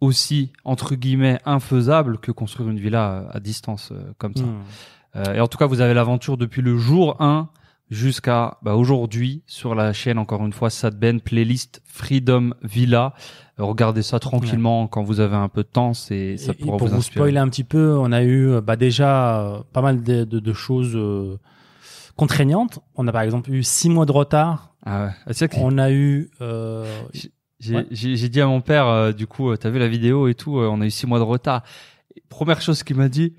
[0.00, 4.44] aussi entre guillemets infaisable que construire une villa euh, à distance euh, comme ça.
[4.44, 4.62] Hmm.
[5.16, 7.48] Euh, et en tout cas, vous avez l'aventure depuis le jour 1
[7.90, 13.14] jusqu'à bah, aujourd'hui sur la chaîne, encore une fois, Sadben, playlist Freedom Villa.
[13.58, 16.76] Regardez ça tranquillement quand vous avez un peu de temps, c'est ça Et- et pourra
[16.76, 20.24] pour vous spoiler un petit peu, on a eu bah, déjà euh, pas mal de,
[20.24, 20.98] de, de choses
[22.16, 22.80] contraignantes.
[22.96, 24.74] On a par exemple eu six mois de retard.
[24.84, 25.10] Ah ouais.
[25.40, 26.84] Ah, On a eu euh,
[27.90, 28.28] j'ai Ouais.
[28.28, 30.68] dit à mon père, euh, du coup, euh, t'as vu la vidéo et tout, euh,
[30.70, 31.62] on a eu six mois de retard.
[32.16, 33.34] Et première chose qu'il m'a dit,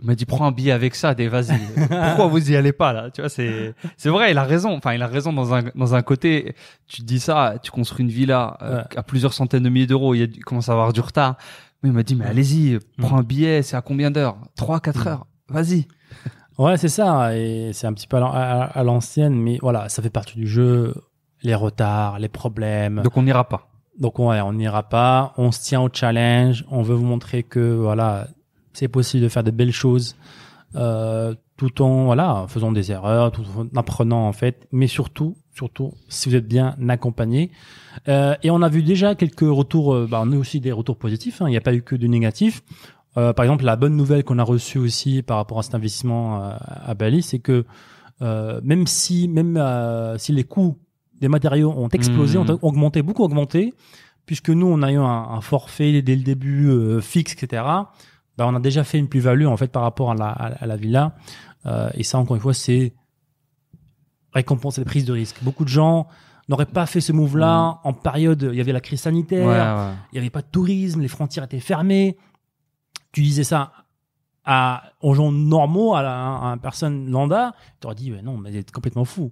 [0.00, 1.58] il m'a dit prends un billet avec ça, des vas-y.
[1.88, 3.10] Pourquoi vous y allez pas là?
[3.10, 4.72] Tu vois, c'est c'est vrai, il a raison.
[4.76, 6.54] Enfin, il a raison dans un dans un côté.
[6.86, 8.96] Tu te dis ça, tu construis une villa Ouais.
[8.98, 11.36] à plusieurs centaines de milliers d'euros, il commence à avoir du retard.
[11.82, 14.36] Mais il m'a dit mais allez-y, prends un billet, c'est à combien d'heures?
[14.56, 15.26] Trois, quatre heures.
[15.48, 15.86] Vas-y.
[16.58, 17.34] Ouais, c'est ça.
[17.36, 20.94] Et c'est un petit peu à l'ancienne, mais voilà, ça fait partie du jeu.
[21.42, 23.00] Les retards, les problèmes.
[23.02, 23.69] Donc on n'ira pas.
[24.00, 25.34] Donc ouais, on n'ira pas.
[25.36, 26.64] On se tient au challenge.
[26.70, 28.28] On veut vous montrer que voilà,
[28.72, 30.16] c'est possible de faire de belles choses,
[30.74, 35.92] euh, tout en voilà, faisant des erreurs, tout en apprenant en fait, mais surtout, surtout,
[36.08, 37.50] si vous êtes bien accompagné.
[38.08, 39.92] Euh, et on a vu déjà quelques retours.
[39.94, 41.42] euh, bah, on a aussi des retours positifs.
[41.42, 41.46] hein.
[41.48, 42.62] Il n'y a pas eu que du négatif.
[43.18, 46.42] Euh, par exemple, la bonne nouvelle qu'on a reçue aussi par rapport à cet investissement
[46.42, 46.52] euh,
[46.86, 47.66] à Bali, c'est que
[48.22, 49.58] euh, même si même
[50.18, 50.78] si les coûts
[51.20, 52.50] des matériaux ont explosé, Mhm.
[52.50, 53.74] ont augmenté, beaucoup augmenté,
[54.26, 57.62] puisque nous on a eu un, un forfait dès le début euh, fixe, etc.
[58.38, 60.76] Bah, on a déjà fait une plus-value en fait par rapport à la, à, la
[60.76, 61.14] villa,
[61.66, 62.94] Euh, et ça encore une fois c'est
[64.32, 65.42] récompenser les prises de risque.
[65.42, 66.06] Beaucoup de gens
[66.48, 69.94] n'auraient pas fait ce move-là en période, il y avait la crise sanitaire, Ouais, ouais.
[70.12, 72.16] il n'y avait pas de tourisme, les frontières étaient fermées.
[73.12, 73.72] Tu disais ça
[74.44, 78.50] à, aux gens normaux, à, la, à une personne lambda, tu aurais dit, non, mais
[78.50, 79.30] vous êtes complètement fou.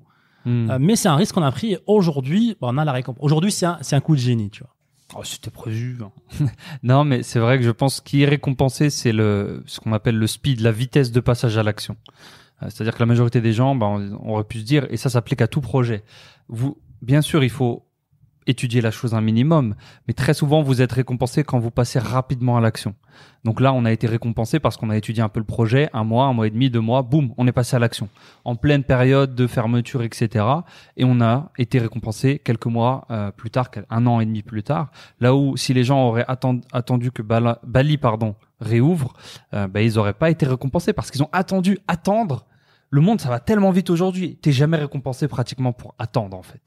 [0.49, 0.71] Hmm.
[0.71, 1.73] Euh, mais c'est un risque qu'on a pris.
[1.75, 3.23] et Aujourd'hui, bah, on a la récompense.
[3.23, 4.75] Aujourd'hui, c'est un, c'est un coup de génie, tu vois.
[5.17, 5.99] Oh, c'était prévu.
[6.03, 6.47] hein.
[6.83, 10.17] non, mais c'est vrai que je pense qu'il est récompensé, c'est le ce qu'on appelle
[10.17, 11.97] le speed, la vitesse de passage à l'action.
[12.63, 15.09] Euh, C'est-à-dire que la majorité des gens, on, on aurait pu se dire, et ça
[15.11, 16.03] s'applique à tout projet.
[16.49, 17.85] Vous, bien sûr, il faut
[18.49, 19.75] étudier la chose un minimum,
[20.07, 22.95] mais très souvent vous êtes récompensé quand vous passez rapidement à l'action.
[23.45, 26.05] Donc là, on a été récompensé parce qu'on a étudié un peu le projet, un
[26.05, 28.09] mois, un mois et demi, deux mois, boum, on est passé à l'action.
[28.45, 30.45] En pleine période de fermeture, etc.
[30.97, 34.63] Et on a été récompensé quelques mois euh, plus tard, un an et demi plus
[34.63, 34.91] tard.
[35.21, 39.15] Là où si les gens auraient atten- attendu que Bali pardon réouvre,
[39.55, 42.47] euh, bah, ils auraient pas été récompensés parce qu'ils ont attendu attendre.
[42.91, 44.37] Le monde, ça va tellement vite aujourd'hui.
[44.37, 46.63] T'es jamais récompensé pratiquement pour attendre en fait.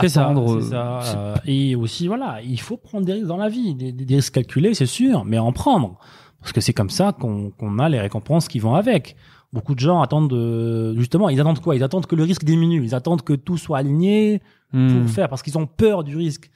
[0.00, 0.32] C'est ça.
[0.60, 1.00] Ça.
[1.18, 3.74] Euh, et aussi, voilà, il faut prendre des risques dans la vie.
[3.74, 5.98] Des, risques calculés, c'est sûr, mais en prendre.
[6.40, 9.16] Parce que c'est comme ça qu'on a les récompenses qui vont avec.
[9.52, 11.74] Beaucoup de gens attendent de, justement, ils attendent quoi?
[11.76, 12.84] Ils attendent que le risque diminue.
[12.84, 15.06] Ils attendent que tout soit aligné pour Hmm.
[15.06, 16.50] faire, parce qu'ils ont peur du risque.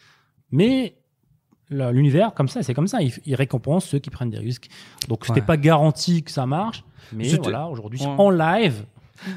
[0.50, 0.96] Mais
[1.70, 3.00] l'univers, comme ça, c'est comme ça.
[3.00, 4.68] Il, il récompense ceux qui prennent des risques.
[5.09, 5.46] Donc, c'était Ouais.
[5.46, 6.85] pas garanti que ça marche.
[7.14, 8.09] Mais voilà, aujourd'hui, Ouais.
[8.18, 8.85] en live,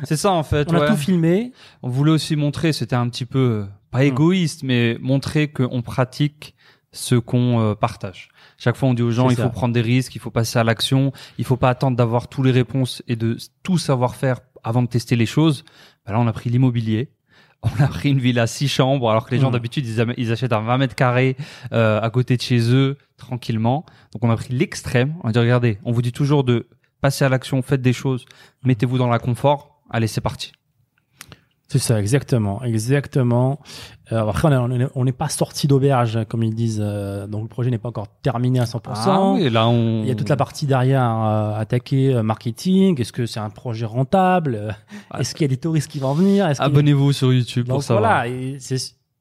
[0.03, 0.71] C'est ça en fait.
[0.71, 1.51] on a tout filmé.
[1.81, 6.55] On voulait aussi montrer, c'était un petit peu euh, pas égoïste, mais montrer qu'on pratique
[6.91, 8.29] ce qu'on euh, partage.
[8.57, 9.43] Chaque fois, on dit aux gens, il ça.
[9.43, 12.43] faut prendre des risques, il faut passer à l'action, il faut pas attendre d'avoir tous
[12.43, 15.65] les réponses et de tout savoir faire avant de tester les choses.
[16.05, 17.09] Bah là, on a pris l'immobilier.
[17.63, 19.53] On a pris une villa à six chambres, alors que les gens Mhm.
[19.53, 21.37] d'habitude ils achètent un 20 mètres carrés
[21.71, 23.85] euh, à côté de chez eux tranquillement.
[24.11, 25.15] Donc on a pris l'extrême.
[25.23, 26.67] On a dit regardez, on vous dit toujours de
[26.99, 28.25] passer à l'action, faites des choses,
[28.65, 29.72] mettez-vous dans la confort.
[29.93, 30.51] Allez, c'est parti.
[31.69, 33.59] C'est ça, exactement, exactement.
[34.11, 37.25] Euh, après, on est- on est- on n'est pas sorti d'auberge, comme ils disent, euh,
[37.25, 39.11] donc le projet n'est pas encore terminé à 100%.
[39.11, 40.03] Ah oui, là on.
[40.03, 42.99] Il y a toute la partie derrière euh, attaquer euh, marketing.
[43.01, 44.75] Est-ce que c'est un projet rentable?
[45.09, 45.19] Ah.
[45.21, 46.45] Est-ce qu'il y a des touristes qui vont venir?
[46.45, 48.03] A- Abonnez-vous sur YouTube Donc pour savoir.
[48.23, 48.57] voilà, et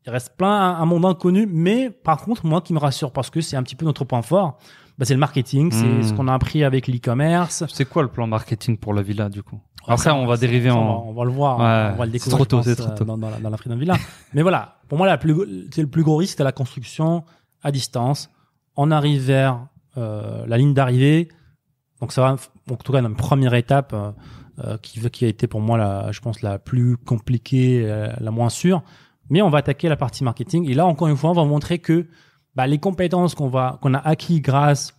[0.04, 3.30] il reste plein un, un monde inconnu, mais par contre moi qui me rassure parce
[3.30, 4.58] que c'est un petit peu notre point fort,
[4.98, 6.02] bah, c'est le marketing, c'est Hmm.
[6.02, 7.64] ce qu'on a appris avec l'e-commerce.
[7.72, 9.60] C'est quoi le plan marketing pour la villa du coup?
[9.88, 11.06] Après, on va dériver Ça, en.
[11.08, 12.36] On va, le voir, Ouais, on va le c'est découvrir.
[12.36, 13.04] trop tôt, pense, c'est trop euh, tôt.
[13.04, 13.96] Dans, dans la, dans la Freedom Villa.
[14.34, 17.24] Mais voilà, pour moi, la plus, le plus gros risque, c'est la construction
[17.62, 18.30] à distance.
[18.76, 19.66] On arrive vers
[19.96, 21.28] euh, la ligne d'arrivée.
[22.00, 22.36] Donc ça va,
[22.70, 24.10] en tout cas, une première étape euh,
[24.64, 28.30] euh, qui, qui a été pour moi, la, je pense, la plus compliquée, euh, la
[28.30, 28.82] moins sûre.
[29.30, 30.68] Mais on va attaquer la partie marketing.
[30.68, 32.06] Et là, encore une fois, on va montrer que
[32.54, 34.94] bah, les compétences qu'on va qu'on a acquis grâce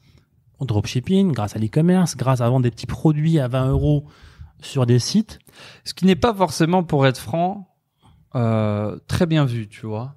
[0.59, 4.05] au dropshipping, grâce à l'e-commerce, grâce à vendre des petits produits à 20 euros
[4.63, 5.39] sur des sites,
[5.83, 7.67] Ce qui n'est pas forcément, pour être franc,
[8.35, 10.15] euh, très bien vu, tu vois.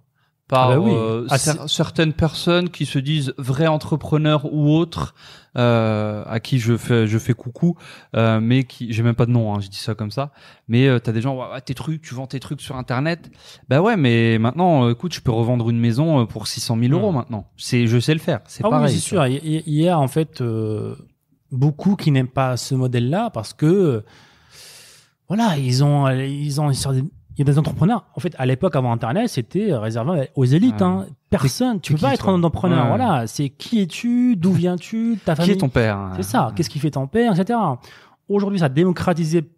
[0.49, 0.93] Par Ah bah oui.
[0.95, 5.15] euh, Ah, cer- certaines personnes qui se disent vrais entrepreneurs ou autres,
[5.59, 7.77] euh, à qui je fais je fais coucou,
[8.15, 10.31] euh, mais qui j'ai même pas de nom, hein, je dis ça comme ça.
[10.69, 13.29] Mais euh, t'as des gens, ouais, tes trucs, tu vends tes trucs sur internet.
[13.69, 17.49] Bah ouais, mais maintenant, écoute, je peux revendre une maison pour 600 000 euros maintenant.
[17.57, 18.39] C'est, je sais le faire.
[18.47, 18.87] C'est Ah pareil.
[18.87, 19.27] oui, c'est tu sûr.
[19.27, 20.41] Il y, a en fait
[21.51, 24.05] beaucoup qui n'aiment pas ce modèle-là parce que
[25.29, 28.05] voilà, ils ont, ils ont, il y a des entrepreneurs.
[28.15, 30.81] En fait, à l'époque avant Internet, c'était réservé aux élites.
[30.81, 30.83] Ouais.
[30.87, 31.07] hein.
[31.29, 32.85] Personne, tu peux pas qui, être un entrepreneur.
[32.85, 32.97] Ouais.
[32.97, 35.53] Voilà, c'est qui es-tu, d'où viens-tu, ta Qui famille.
[35.53, 36.53] est ton père hein C'est ça.
[36.55, 37.59] Qu'est-ce qui fait ton père, etc.
[38.29, 39.51] Aujourd'hui, ça a démocratisé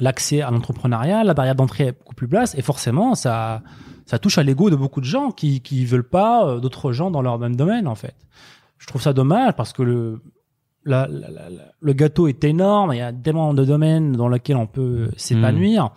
[0.00, 3.62] l'accès à l'entrepreneuriat, la barrière d'entrée est beaucoup plus basse, et forcément, ça,
[4.04, 7.10] ça touche à l'ego de beaucoup de gens qui, qui veulent pas euh, d'autres gens
[7.10, 8.14] dans leur même domaine, en fait.
[8.78, 10.20] Je trouve ça dommage parce que le,
[10.86, 14.28] la- la- la- la- le gâteau est énorme, il y a tellement de domaines dans
[14.28, 15.90] lesquels on peut s'épanouir.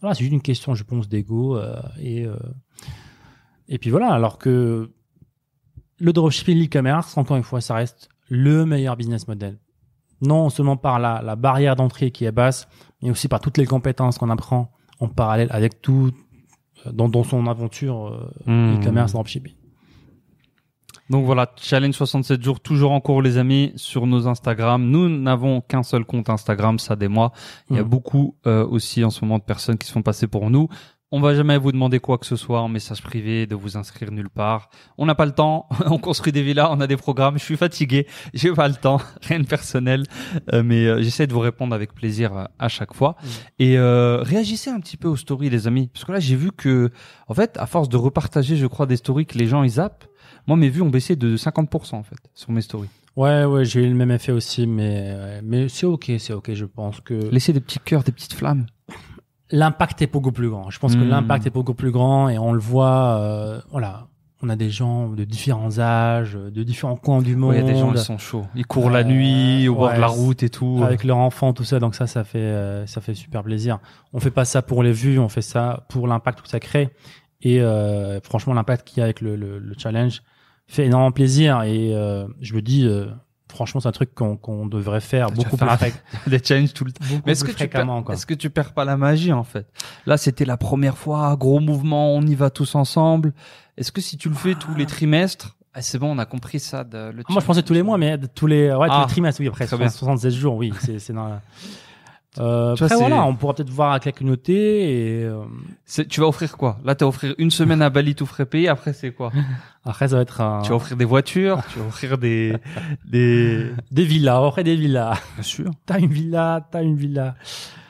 [0.00, 2.36] Voilà, c'est juste une question, je pense, d'ego, euh, et, euh,
[3.68, 4.90] et puis voilà, alors que
[5.98, 9.58] le dropshipping, l'e-commerce, encore une fois, ça reste le meilleur business model.
[10.22, 12.68] Non seulement par la, la barrière d'entrée qui est basse,
[13.02, 16.10] mais aussi par toutes les compétences qu'on apprend en parallèle avec tout
[16.86, 18.80] euh, dans, dans son aventure euh, Hmm.
[18.80, 19.54] e-commerce dropshipping.
[21.10, 24.82] Donc voilà, challenge 67 jours toujours en cours les amis sur nos Instagram.
[24.88, 27.32] Nous n'avons qu'un seul compte Instagram, ça des mois.
[27.68, 27.88] Il y a Mhm.
[27.88, 30.68] beaucoup euh, aussi en ce moment de personnes qui se font passer pour nous.
[31.12, 34.12] On va jamais vous demander quoi que ce soit en message privé, de vous inscrire
[34.12, 34.70] nulle part.
[34.96, 35.66] On n'a pas le temps.
[35.86, 37.36] on construit des villas, on a des programmes.
[37.36, 39.00] Je suis fatigué, j'ai pas le temps.
[39.28, 40.04] Rien de personnel,
[40.54, 43.16] Euh, mais euh, j'essaie de vous répondre avec plaisir euh, à chaque fois.
[43.20, 43.28] Mhm.
[43.58, 46.52] Et euh, réagissez un petit peu aux stories, les amis, parce que là j'ai vu
[46.52, 46.92] que,
[47.26, 50.04] en fait, à force de repartager, je crois, des stories que les gens ils zappent,
[50.50, 52.88] moi mes vues ont baissé de 50% en fait sur mes stories.
[53.16, 56.52] Ouais, ouais, j'ai eu le même effet aussi, mais, mais c'est ok, c'est ok.
[56.54, 58.66] Je pense que Laissez des petits cœurs, des petites flammes.
[59.50, 60.70] l'impact est beaucoup plus grand.
[60.70, 61.08] Je pense que Hmm.
[61.08, 63.18] l'impact est beaucoup plus grand et on le voit.
[63.20, 64.06] euh, voilà,
[64.42, 67.68] on a des gens de différents âges, de différents coins du monde, Ouais, il y
[67.68, 70.00] a des gens ils sont chauds, ils courent la Euh, nuit au bord ouais, de
[70.00, 70.80] la route et tout.
[70.84, 71.78] avec leurs enfants, tout ça.
[71.80, 73.78] Donc ça, ça fait, euh, ça fait super plaisir.
[74.12, 76.90] On fait pas ça pour les vues, on fait ça pour l'impact que ça crée.
[77.42, 77.60] Et
[78.22, 80.22] franchement, l'impact qu'il y a avec le, le, le challenge
[80.70, 81.62] fait énormément plaisir.
[81.62, 83.06] Et euh, je me dis, euh,
[83.50, 85.92] franchement, c'est un truc qu'on qu'on devrait faire beaucoup plus, faire fré-
[86.28, 87.04] des challenges tout le temps.
[87.26, 88.04] Mais est-ce que, tu fréquemment.
[88.10, 89.66] est-ce que tu perds pas la magie en fait?
[90.06, 93.32] Là, c'était la première fois, gros mouvement, on y va tous ensemble.
[93.76, 96.58] Est-ce que si tu le fais tous les trimestres, ah, c'est bon, on a compris
[96.58, 96.82] ça.
[96.84, 99.04] De, le Ah, Moi, je pensais tous les mois, mais tous les, ouais, tous Ah,
[99.06, 99.88] les trimestres, oui, après très bien.
[99.88, 101.42] 76 jours, oui, c'est c'est dans la-
[102.38, 105.42] Euh, Tu après, voilà, on pourra peut-être voir avec la communauté et euh,
[106.08, 106.78] Tu vas offrir quoi?
[106.84, 108.68] Là, tu vas offrir une semaine à Bali tout frais payé.
[108.68, 109.32] Après, c'est quoi?
[109.84, 112.54] Après, ça va être un- Tu vas offrir des voitures, tu vas offrir des
[113.04, 113.70] des.
[113.90, 115.18] des villas, après des villas.
[115.34, 115.70] Bien sûr.
[115.86, 117.34] T'as une villa, t'as une villa.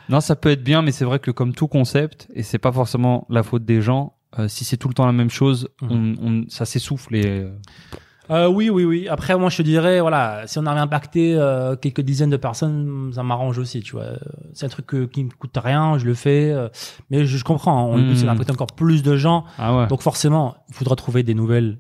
[0.09, 2.73] Non, ça peut être bien, mais c'est vrai que comme tout concept, et c'est pas
[2.73, 4.15] forcément la faute des gens.
[4.39, 5.91] euh, si c'est tout le temps la même chose, Mhm.
[6.23, 7.47] on, on- ça s'essouffle et
[8.31, 9.09] euh, oui, oui, oui.
[9.09, 13.11] Après, moi, je te dirais, voilà, si on avait impacté euh, quelques dizaines de personnes,
[13.15, 14.07] ça m'arrange aussi, tu vois.
[14.55, 16.51] C'est un truc que- qui me coûte rien, je le fais.
[16.53, 16.69] euh,
[17.11, 19.45] mais je, je comprends, on c'est d'impacter encore plus de gens.
[19.59, 19.87] ah ouais.
[19.89, 21.79] Donc forcément, il faudra trouver des nouvelles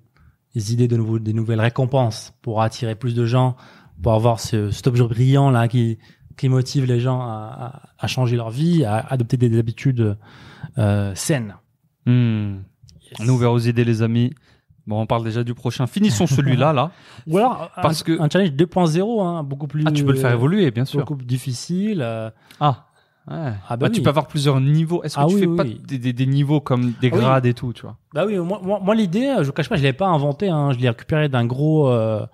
[0.57, 3.55] des idées, de nouveaux, des nouvelles récompenses pour attirer plus de gens,
[4.03, 5.99] pour avoir ce, cet objet brillant là qui
[6.37, 10.17] qui motive les gens à, à, à changer leur vie, à adopter des habitudes
[10.79, 11.55] euh, saines.
[13.21, 14.33] Nous, on verra aux idées, les amis.
[14.91, 15.87] Bon, on parle déjà du prochain.
[15.87, 16.91] Finissons celui-là, là.
[17.29, 19.85] Ou alors un- Parce que- un challenge 2.0, hein, beaucoup plus.
[19.87, 20.99] Ah, tu peux le faire évoluer, bien sûr.
[21.01, 22.03] Beaucoup plus difficile.
[22.03, 22.87] euh, Ah.
[23.31, 23.37] Ouais.
[23.69, 25.03] Ah bah Bah, Tu peux avoir plusieurs niveaux.
[25.05, 27.17] Est-ce que Ah tu oui, fais oui, pas des, des, des niveaux comme des Ah
[27.17, 29.77] grades et tout, tu vois Bah oui, moi, moi, moi, l'idée, je vous cache pas,
[29.77, 30.49] je l'ai pas inventé.
[30.49, 32.27] Hein, je l'ai récupéré d'un gros, euh,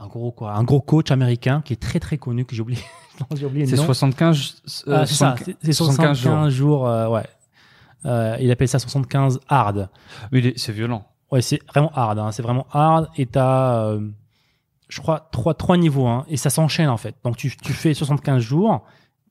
[0.00, 2.80] un gros quoi, un gros coach américain qui est très très connu que j'ai oublié.
[3.66, 3.84] C'est nom.
[3.84, 6.86] 75, euh, Ah, c'est ça, 75 c'est c'est 75 jours.
[6.86, 7.26] euh, ouais.
[8.06, 9.88] Euh, il appelle ça 75 hard.
[10.30, 11.04] Mais c'est violent.
[11.30, 12.18] Ouais, c'est vraiment hard.
[12.18, 13.08] Hein, c'est vraiment hard.
[13.16, 14.00] Et t'as, euh,
[14.88, 16.06] je crois, trois trois niveaux.
[16.06, 17.14] Hein, et ça s'enchaîne en fait.
[17.24, 18.82] Donc tu tu fais 75 jours,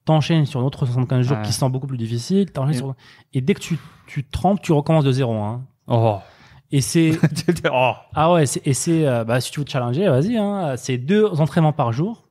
[0.05, 1.43] t'enchaînes sur d'autres 75 jours Ouais.
[1.43, 2.51] qui sont beaucoup plus difficiles.
[2.51, 2.95] t'enchaînes Et- sur-
[3.33, 5.33] Et dès que tu tu trempes, tu recommences de zéro.
[5.35, 5.63] Hein.
[5.87, 6.17] Oh.
[6.71, 7.11] Et c'est
[7.71, 7.93] oh.
[8.13, 10.37] ah ouais, et c'est euh, bah si tu veux te challenger, vas-y.
[10.37, 12.26] Hein, c'est deux entraînements par jour,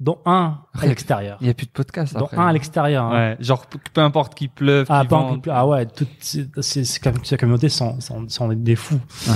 [0.00, 2.36] dont un à l'extérieur, Il y a plus de podcast dont après.
[2.36, 3.04] un à l'extérieur.
[3.04, 3.12] hein.
[3.12, 5.46] Ouais, genre peu importe qu'il pleuve, Ah, pas vente.
[5.48, 9.00] en- ah ouais, toutes ces, ces, ces com- ces communautés sont, sont, sont des fous.
[9.28, 9.34] Ouais.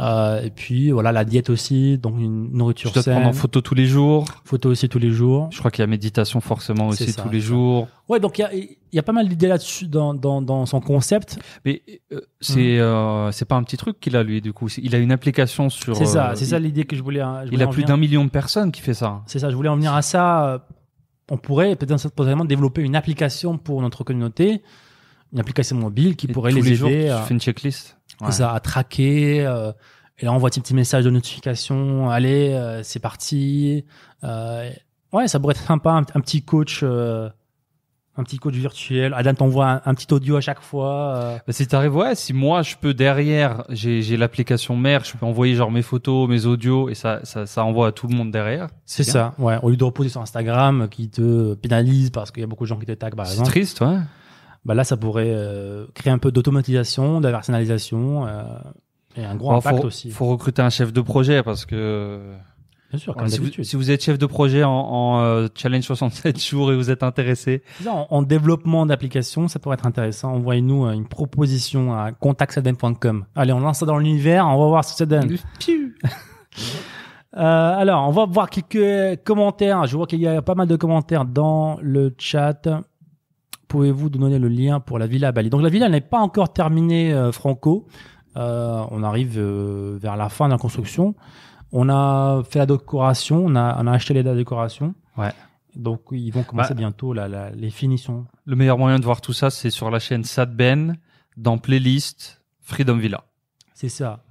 [0.00, 3.28] Euh, et puis voilà, la diète aussi, donc une Tu nourriture dois te saine, prendre
[3.28, 4.24] en photo tous les jours.
[4.44, 5.48] photo aussi tous les jours.
[5.52, 7.86] Je crois qu'il y a méditation forcément aussi ça, tous les jours.
[8.08, 10.66] Ouais, donc il y a, il y a pas mal d'idées là-dessus dans, dans, dans
[10.66, 11.38] son concept.
[11.64, 12.80] Mais euh, c'est Mhm.
[12.80, 14.68] euh, c'est pas un petit truc qu'il a lui du coup.
[14.78, 15.96] Il a une application sur.
[15.96, 17.20] C'est ça, euh, c'est ça il- l'idée que je voulais.
[17.20, 19.22] hein, je Il voulais a en plus d'un million de personnes qui fait ça.
[19.26, 20.46] C'est ça, je voulais en venir à ça.
[20.48, 20.58] Euh,
[21.30, 24.60] On pourrait peut-être potentiellement développer une application pour notre communauté,
[25.32, 27.96] une application mobile qui Et pourrait tous les, les jours, aider tu fais une checklist.
[28.26, 29.44] C'est ça, à traquer.
[29.46, 29.72] euh,
[30.18, 32.08] et là, on voit un petit message de notification.
[32.10, 33.84] Allez, euh, c'est parti.
[34.22, 34.70] Euh,
[35.12, 37.28] ouais, ça pourrait être sympa, un, un petit coach, euh,
[38.16, 39.12] un petit coach virtuel.
[39.12, 41.16] Adam t'envoie un, un petit audio à chaque fois.
[41.16, 45.16] euh, Bah, si t'arrives, ouais, si moi je peux derrière, j'ai j'ai l'application mère, je
[45.16, 48.14] peux envoyer genre mes photos, mes audios et ça ça, ça envoie à tout le
[48.14, 48.68] monde derrière.
[48.86, 49.34] c'est ça.
[49.38, 52.62] Ouais, au lieu de reposer sur Instagram qui te pénalise parce qu'il y a beaucoup
[52.64, 53.50] de gens qui te taguent par C'est exemple.
[53.50, 53.96] triste, ouais.
[54.64, 58.42] Bah là ça pourrait euh, créer un peu d'automatisation, personnalisation euh,
[59.16, 60.10] et un gros impact faut, aussi.
[60.10, 62.34] faut recruter un chef de projet parce que
[62.94, 63.64] Bien sûr, comme si, vous, d'habitude.
[63.64, 67.02] si vous êtes chef de projet en, en, euh, challenge 67 jours et vous êtes
[67.02, 70.32] intéressé, en développement d'application, ça pourrait être intéressant.
[70.34, 73.24] Envoyez-nous euh, une proposition à contactsadem.com.
[73.34, 75.36] Allez, on lance ça dans l'univers, on va voir ce que ça donne.
[77.36, 79.88] Euh, alors, on va voir quelques commentaires.
[79.88, 82.68] Je vois qu'il y a pas mal de commentaires dans le chat.
[83.74, 85.50] Pouvez-vous nous donner le lien pour la villa à Bali?
[85.50, 87.88] Donc la villa n'est pas encore terminée, euh, Franco.
[88.36, 91.16] Euh, on arrive euh, vers la fin de la construction.
[91.72, 94.94] On a fait la décoration, on a, on a acheté les la décoration.
[95.18, 95.32] Ouais.
[95.74, 98.26] Donc ils vont commencer Bah, bientôt la, la- les finitions.
[98.44, 100.96] le meilleur moyen de voir tout ça, c'est sur la chaîne Sadben,
[101.36, 103.24] dans playlist Freedom Villa.
[103.74, 104.22] C'est ça.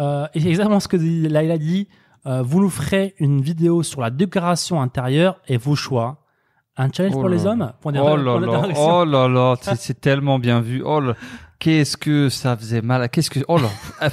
[0.00, 1.88] Euh, et c'est exactement ce que dit- là il a dit.
[2.26, 6.25] Vous nous ferez une vidéo sur la décoration intérieure et vos choix.
[6.78, 10.00] Un challenge Oh pour les hommes Point Oh d'inter- là là, oh là là, c'est
[10.00, 10.82] tellement bien vu.
[10.84, 11.14] Oh là,
[11.58, 13.08] qu'est-ce que ça faisait mal.
[13.08, 13.68] Qu'est-ce que, oh là.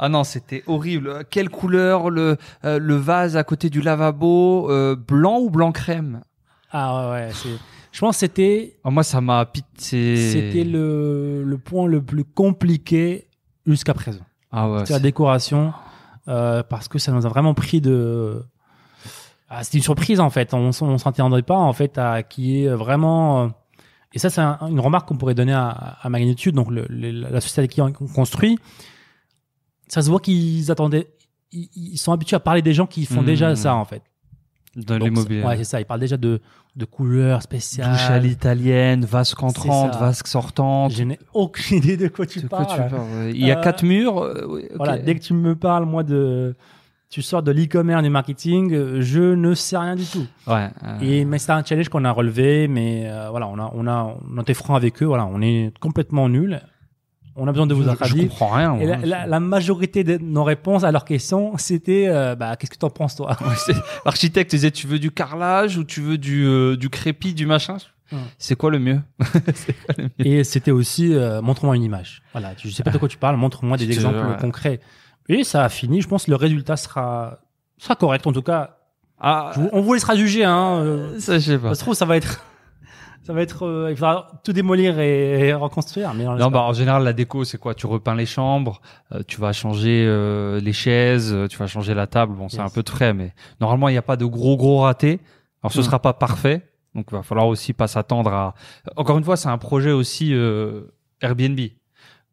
[0.00, 1.24] Ah non, c'était horrible.
[1.28, 6.20] Quelle couleur le euh, le vase à côté du lavabo, euh, blanc ou blanc crème?
[6.70, 7.28] Ah ouais, ouais.
[7.32, 7.48] c'est-
[7.90, 10.16] Je pense que c'était Ah, Moi, ça m'a pité.
[10.16, 13.26] c'était le, le point le plus compliqué
[13.66, 14.24] jusqu'à présent.
[14.52, 14.86] Ah ouais.
[14.86, 15.72] C'est la décoration
[16.28, 18.44] euh, parce que ça nous a vraiment pris de.
[19.48, 20.52] Ah, c'était une surprise en fait.
[20.54, 23.44] On, on s'attendait pas en fait à qui est vraiment.
[23.44, 23.48] euh,
[24.14, 27.10] Et ça, c'est un- une remarque qu'on pourrait donner à, à Magnitude, donc le, le-
[27.30, 28.58] la société qui on construit.
[29.88, 31.08] Ça se voit qu'ils attendaient.
[31.52, 33.26] Ils, ils sont habitués à parler des gens qui font Mmh.
[33.26, 34.02] déjà ça en fait.
[34.76, 35.42] Dans l'immobilier.
[35.42, 35.80] Ouais, c'est ça.
[35.80, 36.40] Ils parlent déjà de,
[36.76, 37.90] de couleurs spéciales.
[37.90, 40.92] Douche à l'italienne, vasque entrante, vasque sortante.
[40.92, 42.84] Je n'ai aucune idée de quoi tu De quoi parles.
[42.90, 43.30] tu parles.
[43.30, 44.18] Il y a Euh, quatre murs.
[44.22, 44.68] euh.
[44.76, 46.54] Voilà, dès que tu me parles, moi, de.
[47.10, 50.26] Tu sors de l'e-commerce, du marketing, euh, je ne sais rien du tout.
[50.46, 50.68] Ouais.
[50.84, 53.86] euh, Et, mais c'est un challenge qu'on a relevé, mais euh, voilà, on a, on
[53.86, 56.60] a, on a été franc avec eux, voilà, on est complètement nuls.
[57.40, 58.76] On a besoin de vous je, je comprends rien.
[58.78, 62.72] Et la, la, la majorité de nos réponses à leurs questions, c'était, euh, bah, qu'est-ce
[62.72, 63.36] que t'en penses, toi?
[64.04, 67.76] L'architecte disait tu veux du carrelage ou tu veux du euh, du crépi, du machin?
[68.38, 69.00] C'est quoi le mieux?
[69.20, 70.10] Quoi le mieux?
[70.26, 72.22] Et c'était aussi, montre-moi une image.
[72.32, 74.80] Voilà, je sais pas de quoi tu parles, montre-moi des exemples concrets.
[75.28, 77.38] Et ça a fini, je pense que le résultat sera,
[77.76, 78.76] sera correct, en tout cas.
[79.20, 80.78] Ah, vous- on vous laissera juger, hein.
[80.80, 81.70] euh, ça je sais pas.
[81.70, 82.44] Ça se trouve, ça va être,
[83.24, 86.14] ça va être, euh, il faudra tout démolir et, et reconstruire.
[86.14, 87.74] Mais on Non, bah en général la déco c'est quoi?
[87.74, 88.80] Tu repeins les chambres,
[89.12, 92.34] euh, tu vas changer euh, les chaises, euh, tu vas changer la table.
[92.34, 92.66] Bon, c'est Yes.
[92.70, 95.20] un peu de frais, mais normalement il n'y a pas de gros gros ratés.
[95.62, 95.82] Alors ce Mm.
[95.82, 96.62] sera pas parfait,
[96.94, 98.54] donc il va falloir aussi pas s'attendre à.
[98.96, 100.82] Encore une fois, c'est un projet aussi euh,
[101.20, 101.58] Airbnb.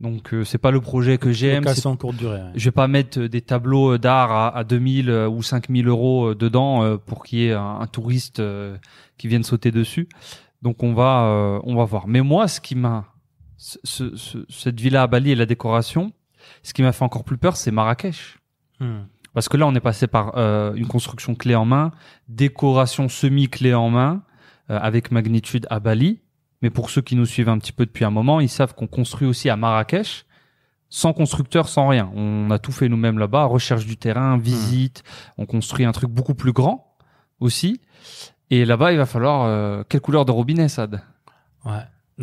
[0.02, 1.64] Donc euh, c'est pas le projet que j'aime.
[1.64, 2.38] Location courte durée.
[2.42, 2.52] ouais.
[2.56, 6.36] Je vais pas mettre des tableaux d'art à, à 2000 euh, ou 5000 euros euh,
[6.36, 8.78] dedans euh, pour qu'il y ait un, un touriste euh,
[9.18, 10.10] qui vienne sauter dessus.
[10.62, 12.08] Donc on va, euh, on va voir.
[12.08, 13.06] Mais moi, ce qui m'a,
[13.58, 16.12] ce- ce- ce- cette villa à Bali et la décoration,
[16.64, 18.38] ce qui m'a fait encore plus peur, c'est Marrakech.
[18.82, 19.04] Hmm.
[19.34, 21.92] Parce que là, on est passé par euh, une construction clé en main,
[22.30, 24.24] décoration semi clé en main,
[24.70, 26.20] euh, avec magnitude à Bali.
[26.66, 28.88] Mais pour ceux qui nous suivent un petit peu depuis un moment, ils savent qu'on
[28.88, 30.26] construit aussi à Marrakech,
[30.90, 32.10] sans constructeur, sans rien.
[32.16, 35.04] On a tout fait nous-mêmes là-bas, recherche du terrain, visite.
[35.38, 36.98] On construit un truc beaucoup plus grand
[37.40, 37.82] aussi.
[38.50, 41.04] Et là-bas, il va falloir euh, quelle couleur de robinet, Sad?
[41.66, 41.74] Ouais.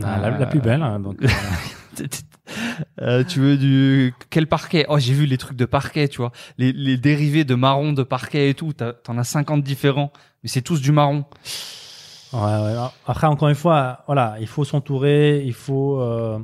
[0.03, 0.83] Ah, la, la plus belle.
[0.83, 1.29] hein, donc, euh,
[3.01, 4.87] Euh, tu veux du quel parquet?
[4.89, 8.03] Oh, j'ai vu les trucs de parquet, tu vois, les, les dérivés de marron de
[8.03, 8.73] parquet et tout.
[8.73, 11.25] T'en as 50 différents, mais c'est tous du marron.
[12.33, 12.75] Ouais, ouais.
[13.07, 16.39] Après, encore une fois, voilà, il faut s'entourer, il faut, euh,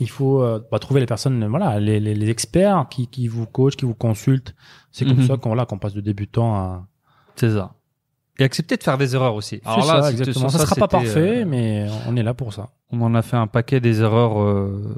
[0.00, 3.46] il faut euh, bah, trouver les personnes, voilà, les, les, les experts qui, qui vous
[3.46, 4.54] coachent, qui vous consultent.
[4.90, 5.26] C'est comme Mhm.
[5.26, 6.86] ça qu'on voilà, qu'on passe de débutant à.
[7.36, 7.72] C'est ça.
[8.38, 9.60] Et accepter de faire des erreurs aussi.
[9.64, 10.48] Alors ça, là, c'était- exactement.
[10.48, 12.70] Ça, sera pas c'était, parfait, euh, mais on est là pour ça.
[12.90, 14.96] On en a fait un paquet des erreurs euh,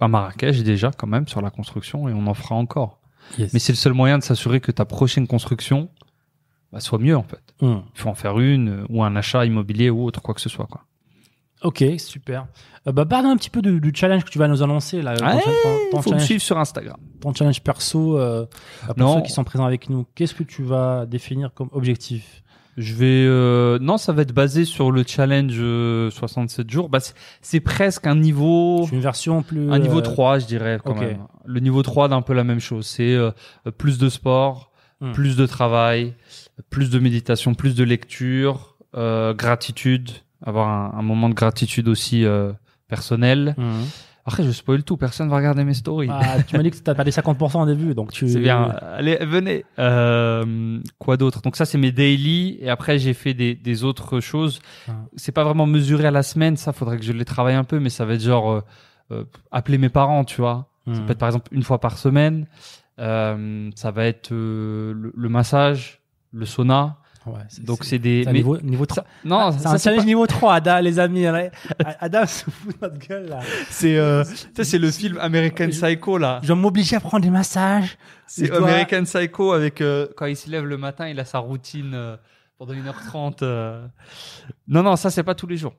[0.00, 2.98] à Marrakech déjà quand même sur la construction et on en fera encore.
[3.38, 3.52] Yes.
[3.52, 5.90] Mais c'est le seul moyen de s'assurer que ta prochaine construction
[6.72, 7.42] bah, soit mieux en fait.
[7.60, 7.82] Hum.
[7.94, 10.48] Il faut en faire une euh, ou un achat immobilier ou autre quoi que ce
[10.48, 10.82] soit quoi.
[11.62, 12.46] Ok, super.
[12.88, 15.14] Euh, bah, parle un petit peu du, du challenge que tu vas nous annoncer là.
[15.16, 15.42] ton, ton-
[15.92, 16.96] ton faut me suivre sur Instagram.
[17.20, 18.18] ton challenge perso.
[18.18, 18.46] Euh,
[18.86, 19.14] pour Non.
[19.16, 22.42] ceux qui sont présents avec nous, qu'est-ce que tu vas définir comme objectif?
[22.78, 26.88] Je vais euh, non, ça va être basé sur le challenge euh, 67 jours.
[26.88, 26.98] Bah,
[27.42, 29.70] c'est- presque un niveau une version plus.
[29.70, 31.18] un niveau euh, 3, je dirais quand même.
[31.44, 33.16] Le niveau 3 d'un peu la même chose, c'est
[33.78, 35.10] plus de sport, Hmm.
[35.12, 36.14] plus de travail,
[36.70, 40.10] plus de méditation, plus de lecture, euh, gratitude,
[40.44, 42.52] avoir un, un moment de gratitude aussi euh,
[42.88, 43.54] personnel.
[43.58, 43.84] hum.
[44.24, 46.06] Après, je spoil tout, personne va regarder mes stories.
[46.08, 48.28] Ah, tu m'as dit que tu as perdu 50% au début, donc tu.
[48.28, 48.68] C'est bien.
[48.96, 49.64] Allez, venez.
[49.80, 51.42] Euh, quoi d'autre?
[51.42, 52.56] Donc ça, c'est mes daily.
[52.60, 54.60] Et après, j'ai fait des, des autres choses.
[54.88, 54.92] Ah.
[55.16, 56.56] C'est pas vraiment mesuré à la semaine.
[56.56, 57.80] Ça, faudrait que je les travaille un peu.
[57.80, 58.62] Mais ça va être genre
[59.10, 60.68] euh, appeler mes parents, tu vois.
[60.86, 61.06] Ça Hum.
[61.06, 62.46] peut être par exemple une fois par semaine.
[63.00, 66.00] Euh, ça va être le, le massage,
[66.32, 66.96] le sauna.
[67.24, 68.24] Ouais, Donc c'est- des.
[68.26, 69.04] mais- niveau, niveau 3.
[69.04, 71.24] ça- non, c'est un challenge pas- niveau 3, Ada, les amis.
[72.00, 73.38] Adam se fout de notre gueule là.
[73.70, 76.40] c'est euh, ça, c'est le film American Je- Psycho là.
[76.42, 77.96] Je dois m'obliger à prendre des massages.
[78.26, 81.24] C'est Je dois- American Psycho avec euh, quand il se lève le matin, il a
[81.24, 82.16] sa routine euh,
[82.58, 83.42] pendant 1h30.
[83.44, 83.86] euh.
[84.66, 85.74] Non, non, ça c'est pas tous les jours.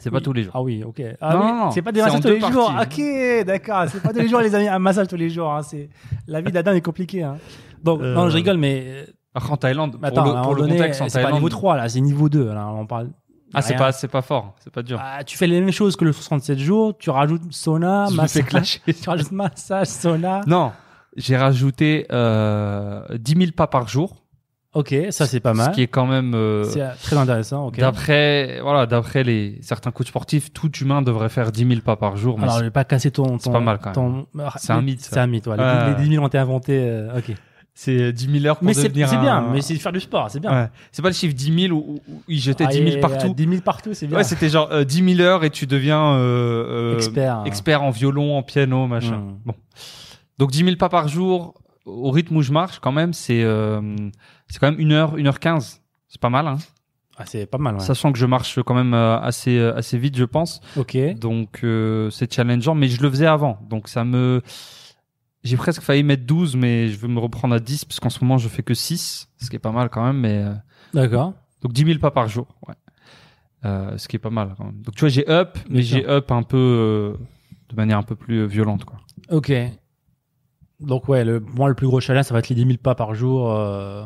[0.00, 0.22] C'est pas Oui.
[0.24, 0.52] tous les jours.
[0.56, 1.02] Ah oui, ok.
[1.20, 2.72] Ah Non, oui, non, c'est pas des massages tous les jours.
[2.74, 3.02] parties.
[3.40, 3.84] Ok, d'accord.
[3.88, 4.66] C'est pas tous les jours, les amis.
[4.66, 5.52] Un massage tous les jours.
[5.52, 5.62] Hein.
[5.62, 5.88] C'est
[6.26, 7.22] la vie d'Adam est compliquée.
[7.22, 7.36] Hein.
[7.84, 10.60] Donc, Euh, non, je rigole, mais Après en Thaïlande, pour attends, le, pour moment le
[10.62, 11.34] donné, contexte en c'est pas Thaïlande.
[11.40, 12.68] niveau 3 là, c'est niveau 2 là.
[12.68, 13.08] On parle.
[13.54, 13.78] ah, c'est rien.
[13.78, 14.98] pas, c'est pas fort, c'est pas dur.
[15.02, 16.96] Ah, tu fais les mêmes choses que le 67 jours.
[16.98, 18.42] Tu rajoutes sauna, Je me massage.
[18.42, 18.80] fais clasher.
[19.02, 20.42] tu rajoutes massage, sauna.
[20.46, 20.72] Non,
[21.16, 24.16] j'ai rajouté euh, 10 000 pas par jour,
[24.74, 25.66] Ok, ça c'est pas mal.
[25.70, 26.32] ce qui est quand même.
[26.34, 27.66] euh, C'est euh, très intéressant.
[27.66, 27.78] Ok.
[27.78, 32.16] D'après, voilà, d'après les certains coachs sportifs, tout humain devrait faire 10 000 pas par
[32.16, 32.36] jour.
[32.38, 33.38] mais Alors, je c'est- vais pas casser ton.
[33.38, 35.10] c'est ton- pas mal, quand ton- C'est un mythe, ça.
[35.12, 35.46] C'est un mythe.
[35.46, 35.56] ouais.
[35.58, 35.88] Les- Ouais.
[35.98, 36.82] Les 10 000 ont été inventés.
[36.86, 37.34] euh, ok.
[37.74, 39.36] C'est 10 000 heures pour Mais c'est devenir c'est bien.
[39.38, 40.30] un- Mais c'est faire du sport.
[40.30, 40.50] C'est bien.
[40.52, 40.70] Ouais.
[40.92, 43.32] C'est pas le chiffre 10 000 où, où- ils jetaient Ah, 10 000 et- partout.
[43.34, 44.18] 10 000 partout, c'est bien.
[44.18, 47.42] Ouais, c'était genre euh, 10 000 heures et tu deviens euh, euh, expert.
[47.46, 49.16] expert en violon, en piano, machin.
[49.18, 49.38] Mm.
[49.46, 49.54] Bon.
[50.38, 51.54] Donc 10 000 pas par jour,
[51.86, 53.80] au rythme où je marche, quand même, c'est euh,
[54.48, 55.80] c'est quand même 1 heure, 1 heure 15.
[56.08, 56.58] C'est pas mal, hein.
[57.16, 57.74] Ah, c'est pas mal.
[57.74, 57.80] Ouais.
[57.80, 60.60] Sachant que je marche quand même euh, assez euh, assez vite, je pense.
[60.76, 60.96] Ok.
[61.18, 61.60] Donc
[62.10, 63.58] c'est challengeant, mais je le faisais avant.
[63.68, 64.42] Donc ça me...
[65.44, 68.22] J'ai presque failli mettre 12, mais je veux me reprendre à 10, parce qu'en ce
[68.22, 70.18] moment je fais que 6, ce qui est pas mal quand même.
[70.18, 70.54] Mais euh,
[70.94, 71.34] D'accord.
[71.62, 72.74] Donc 10 000 pas par jour, ouais.
[73.64, 74.80] Euh, ce qui est pas mal quand même.
[74.82, 77.16] Donc tu vois, j'ai up, mais j'ai up un peu euh,
[77.70, 78.98] de manière un peu plus euh, violente, quoi.
[79.30, 79.52] Ok.
[80.80, 82.94] Donc ouais, le, moi le plus gros challenge, ça va être les 10 000 pas
[82.94, 83.52] par jour.
[83.52, 84.04] euh,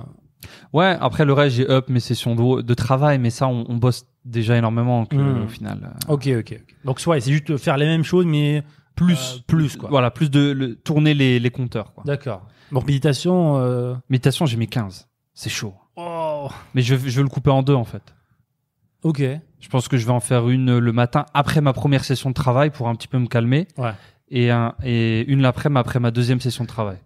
[0.72, 3.76] Ouais, après le reste, j'ai up mes sessions de, de travail, mais ça, on, on
[3.76, 5.44] bosse déjà énormément que, Mm.
[5.44, 5.78] au final.
[6.08, 6.60] euh, Ok, ok.
[6.60, 6.64] ok.
[6.84, 8.62] Donc soit c'est juste faire les mêmes choses, mais
[8.96, 9.88] plus, euh, plus quoi.
[9.88, 11.92] Voilà, plus de le- tourner les, les compteurs.
[12.04, 12.42] D'accord.
[12.72, 13.58] Donc méditation.
[13.58, 13.94] Euh...
[14.10, 15.06] Méditation, j'ai mis 15.
[15.34, 15.74] C'est chaud.
[15.94, 16.48] Oh.
[16.74, 18.02] Mais je, je vais le couper en deux, en fait.
[19.04, 19.22] Ok.
[19.60, 22.34] Je pense que je vais en faire une le matin après ma première session de
[22.34, 23.68] travail pour un petit peu me calmer.
[23.78, 23.92] Ouais.
[24.28, 26.98] Et, un, et une l'après-midi après ma deuxième session de travail.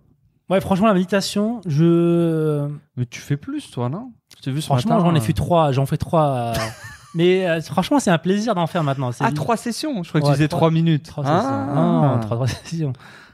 [0.49, 4.13] Ouais, franchement la méditation, je Mais tu fais plus, toi, non?
[4.37, 6.53] Je t'ai vu ce franchement j'en ai euh, fait trois, j'en fais trois.
[7.15, 9.11] euh, mais euh, franchement c'est un plaisir d'en faire maintenant.
[9.21, 11.05] Ah, trois sessions Je crois que Ouais, tu disais trois- trois minutes.
[11.07, 11.41] Trois Ah.
[11.41, 11.75] sessions.
[11.75, 12.93] Non, trois, trois sessions.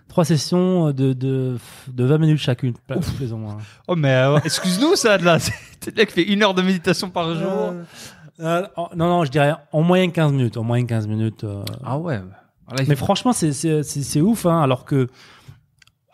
[0.09, 1.57] Trois sessions de, de,
[1.89, 2.73] de 20 minutes chacune,
[3.17, 3.59] plus ou moins.
[3.89, 5.39] Oh, mais euh, excuse-nous, ça, de là.
[5.81, 7.51] C'est mec qui fait une heure de méditation par jour.
[7.51, 7.83] Euh,
[8.41, 10.57] euh, oh, non, non, je dirais en moyenne 15 minutes.
[10.57, 11.45] En moyenne 15 minutes.
[11.45, 11.63] euh.
[11.85, 12.21] Ah ouais.
[12.89, 15.09] Mais franchement, c'est, c'est, c'est, c'est ouf, hein, alors que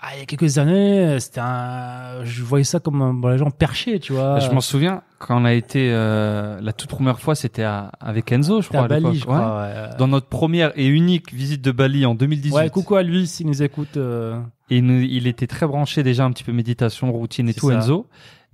[0.04, 3.38] ah, il y a quelques années, c'était un, je voyais ça comme un, bon, les
[3.38, 4.40] gens perchés, tu vois.
[4.40, 8.32] Je m'en souviens, quand on a été euh, la toute première fois, c'était à- avec
[8.32, 8.84] Enzo, je crois.
[8.84, 9.62] à Bali, je crois.
[9.62, 9.96] ouais.
[9.98, 12.52] Dans notre première et unique visite de Bali en 2018.
[12.56, 13.96] Ouais, coucou à lui s'il nous écoute.
[13.96, 14.40] euh.
[14.70, 17.70] Et il, nous- il était très branché déjà un petit peu méditation, routine et tout,
[17.70, 17.76] ça.
[17.76, 18.08] Enzo.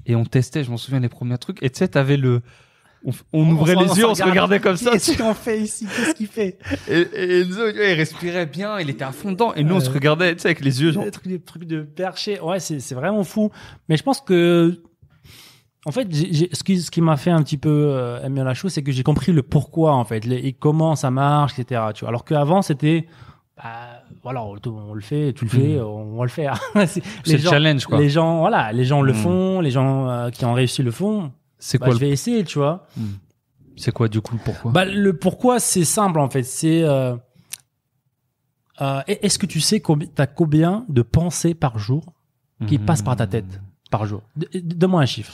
[0.07, 1.63] Et on testait, je m'en souviens, les premiers trucs.
[1.63, 2.43] Et tu sais, t'avais le...
[3.05, 4.91] On, on On- ouvrait les yeux, on on se regardait comme ça.
[4.93, 5.87] Qu'est-ce qu'on fait ici?
[5.87, 6.59] Qu'est-ce qu'il fait?
[6.89, 9.55] Et, et Enzo, il respirait bien, il était à fond dedans.
[9.55, 11.05] Et nous, on se Euh, regardait, tu sais, avec les yeux, genre...
[11.05, 12.41] Des trucs, des trucs de perché.
[12.41, 13.51] Ouais, c'est, c'est vraiment fou.
[13.89, 14.83] Mais je pense que,
[15.87, 18.73] en fait, ce qui, ce qui m'a fait un petit peu euh, aimer la chose,
[18.73, 21.81] c'est que j'ai compris le pourquoi, en fait, les- et comment ça marche, etc.
[21.95, 22.09] Tu vois.
[22.09, 23.07] Alors qu'avant, c'était,
[23.57, 26.61] bah, voilà, on, on le fait, tu le fais, on, va le faire.
[26.87, 27.99] c'est, le challenge, quoi.
[28.01, 29.17] Les gens, voilà, les gens le Mm.
[29.17, 31.31] font, les gens euh, qui ont réussi le font.
[31.59, 32.07] C'est Bah, quoi, je le...
[32.07, 32.87] vais essayer, tu vois.
[33.77, 34.73] c'est quoi, du coup, le pourquoi?
[34.73, 36.43] Bah, le pourquoi, c'est simple, en fait.
[36.45, 37.17] C'est, euh,
[38.81, 42.13] Euh, Est-ce que tu sais combien, t'as combien de pensées par jour
[42.69, 42.85] qui Mhm.
[42.85, 44.23] passent par ta tête par jour?
[44.55, 45.33] Donne-moi un chiffre.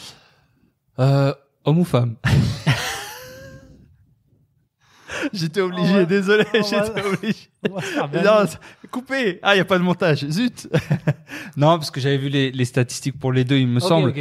[0.98, 1.34] Euh,
[1.66, 2.16] homme ou femme?
[5.32, 7.48] J'étais obligé, On va- désolé, on va- j'étais obligé.
[8.24, 8.44] Non,
[8.90, 9.38] coupé.
[9.42, 10.26] Ah, il y a pas de montage.
[10.28, 10.68] Zut.
[11.56, 14.10] non, parce que j'avais vu les, les statistiques pour les deux, il me semble.
[14.10, 14.20] ok.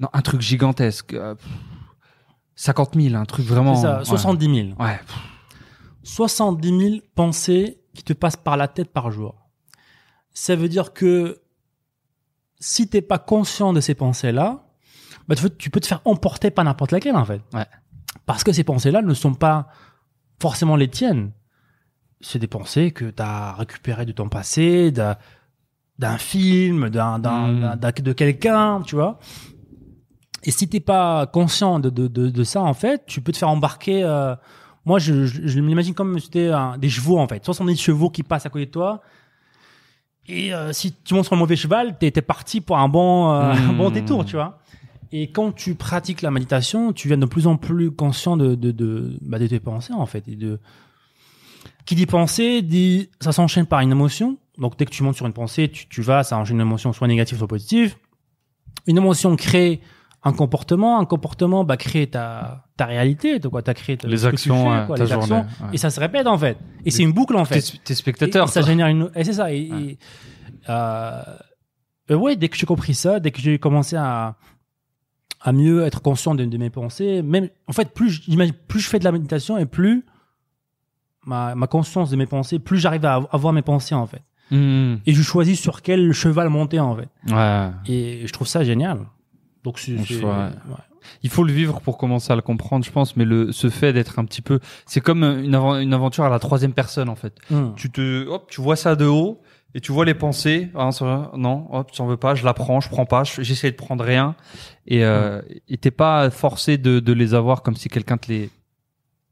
[0.00, 1.14] Non, un truc gigantesque.
[1.14, 1.46] euh, pff,
[2.56, 3.74] 50 000, un truc vraiment.
[3.76, 4.04] C'est ça, ouais.
[4.04, 4.82] 70 000.
[4.82, 4.98] Ouais.
[6.02, 9.34] 70 000 pensées qui te passent par la tête par jour.
[10.32, 11.40] Ça veut dire que
[12.60, 14.64] si t'es pas conscient de ces pensées-là,
[15.28, 17.42] bah, tu, peux, tu peux te faire emporter par n'importe laquelle, en fait.
[17.52, 17.66] Ouais.
[18.26, 19.68] Parce que ces pensées-là ne sont pas
[20.40, 21.32] forcément les tiennes.
[22.20, 25.16] C'est des pensées que tu as récupérées de ton passé, d'un,
[26.18, 27.76] film, d'un, Mm.
[27.76, 29.18] d'un- de quelqu'un, tu vois.
[30.44, 33.38] Et si t'es pas conscient de, de, de, de ça, en fait, tu peux te
[33.38, 34.04] faire embarquer.
[34.04, 34.34] euh,
[34.84, 37.44] moi, je, je, je m'imagine comme si c'était des chevaux, en fait.
[37.44, 39.02] 70 chevaux qui passent à côté de toi.
[40.28, 43.32] Et euh, si tu montes sur un mauvais cheval, t'es t'es parti pour un bon,
[43.32, 44.58] euh, un bon détour, tu vois.
[45.10, 48.70] Et quand tu pratiques la méditation, tu viens de plus en plus conscient de, de,
[48.70, 50.28] de, bah, de tes pensées, en fait.
[50.28, 50.60] Et de...
[51.86, 54.36] Qui dit pensée, dit ça s'enchaîne par une émotion.
[54.58, 56.92] Donc dès que tu montes sur une pensée, tu, tu vas, ça enchaîne une émotion
[56.92, 57.96] soit négative, soit positive.
[58.86, 59.80] Une émotion crée
[60.24, 64.26] un comportement, un comportement bah, crée ta, ta réalité, tu quoi, t'as créé ta- Les
[64.26, 65.68] actions, fais, quoi, ta les actions, ouais.
[65.72, 66.58] et ça se répète en fait.
[66.84, 67.62] Et c'est une boucle en fait.
[67.84, 68.48] Tes, spectateurs.
[68.48, 69.10] Et ça génère une.
[69.14, 69.52] Et c'est ça.
[69.52, 69.98] Et, et,
[70.68, 71.22] euh,
[72.10, 74.36] euh, ouais, dès que j'ai compris ça, dès que j'ai commencé à
[75.40, 78.80] à mieux être conscient de, de mes pensées, même en fait, plus je- j'imagine, plus
[78.80, 80.04] je fais de la méditation et plus
[81.24, 84.22] ma, ma conscience de mes pensées, plus j'arrive à avoir mes pensées en fait.
[84.50, 85.00] Mhm.
[85.06, 87.08] Et je choisis sur quel cheval monter en fait.
[87.32, 87.70] Ouais.
[87.86, 88.98] Et je trouve ça génial.
[89.68, 90.72] Donc c'est Bon c'est- choix, ouais.
[90.72, 90.84] ouais.
[91.22, 93.16] Il faut le vivre pour commencer à le comprendre, je pense.
[93.16, 96.38] Mais le ce fait d'être un petit peu, c'est comme une, une aventure à la
[96.38, 97.34] troisième personne en fait.
[97.50, 97.74] Hum.
[97.76, 99.40] Tu te, hop, tu vois ça de haut
[99.74, 100.70] et tu vois les pensées.
[100.74, 103.24] Ah, ça va, non, hop, tu en veux pas, je la prends, je prends pas,
[103.24, 104.34] je- j'essaie de prendre rien.
[104.86, 108.50] Et euh, et t'es pas forcé de, de les avoir comme si quelqu'un te les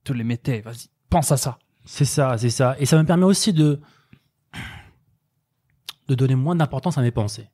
[0.04, 0.60] te les mettait.
[0.60, 1.58] Vas-y, pense à ça.
[1.84, 2.76] C'est ça, c'est ça.
[2.78, 3.80] Et ça me permet aussi de
[6.08, 7.48] de donner moins d'importance à mes pensées.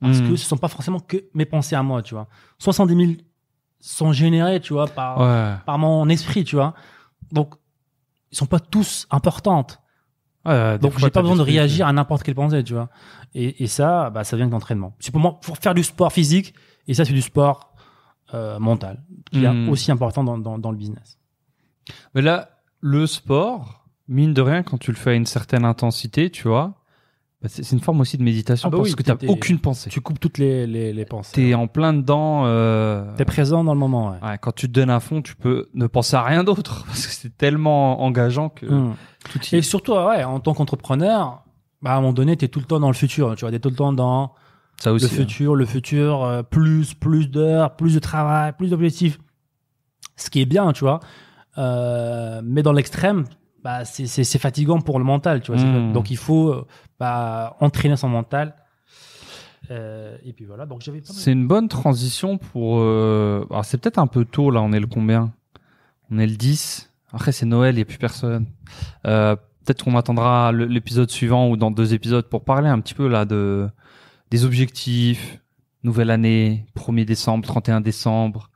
[0.00, 2.28] Parce que ce sont pas forcément que mes pensées à moi, tu vois.
[2.58, 3.12] 70 000
[3.80, 5.54] sont générés, tu vois, par, Ouais.
[5.64, 6.74] par mon esprit, tu vois.
[7.32, 7.54] Donc,
[8.30, 9.80] ils sont pas tous importantes.
[10.44, 12.88] ouais Donc, j'ai pas besoin de réagir à n'importe quelle pensée, tu vois.
[13.34, 14.94] Et, et ça, bah, ça vient de l'entraînement.
[15.00, 16.54] C'est pour moi, pour faire du sport physique,
[16.86, 17.74] et ça, c'est du sport
[18.34, 19.68] euh, mental, qui est Mhm.
[19.68, 21.18] aussi important dans, dans, dans le business.
[22.14, 26.28] Mais là, le sport, mine de rien, quand tu le fais à une certaine intensité,
[26.30, 26.74] tu vois,
[27.48, 29.58] c'est c'est une forme aussi de méditation Ah bah parce oui, que t'as t'es- aucune
[29.58, 29.90] pensée.
[29.90, 31.32] Tu coupes toutes les, les, les pensées.
[31.32, 32.42] T'es en plein dedans.
[32.46, 33.04] Euh...
[33.16, 34.28] T'es présent dans le moment, ouais.
[34.28, 37.06] Ouais, quand tu te donnes à fond, tu peux ne penser à rien d'autre parce
[37.06, 38.94] que c'est tellement engageant que Mhm.
[39.32, 41.44] tout y Et surtout, ouais, en tant qu'entrepreneur,
[41.82, 43.34] bah, à un moment donné, t'es tout le temps dans le futur.
[43.36, 44.32] Tu vois, t'es tout le temps dans
[44.78, 45.04] ça aussi.
[45.04, 49.18] le futur, le futur, euh, plus, plus d'heures, plus de travail, plus d'objectifs.
[50.16, 51.00] Ce qui est bien, tu vois.
[51.58, 53.24] Euh, mais dans l'extrême,
[53.66, 55.60] bah, c'est, fatigant pour le mental, tu vois.
[55.60, 55.92] C'est- Mm.
[55.92, 56.64] Donc, il faut euh,
[57.00, 58.54] bah, entraîner son mental.
[59.72, 60.66] Euh, et puis voilà.
[60.66, 62.78] Donc, j'avais pas mal- C'est une bonne transition pour.
[62.78, 63.44] Euh...
[63.50, 64.62] Alors c'est peut-être un peu tôt là.
[64.62, 65.32] On est le combien?
[66.12, 66.92] On est le 10.
[67.12, 68.46] Après c'est Noël, il y a plus personne.
[69.06, 73.08] Euh, peut-être qu'on attendra l'épisode suivant ou dans deux épisodes pour parler un petit peu
[73.08, 73.68] là de
[74.30, 75.40] des objectifs,
[75.82, 78.50] nouvelle année, 1er décembre, 31 décembre.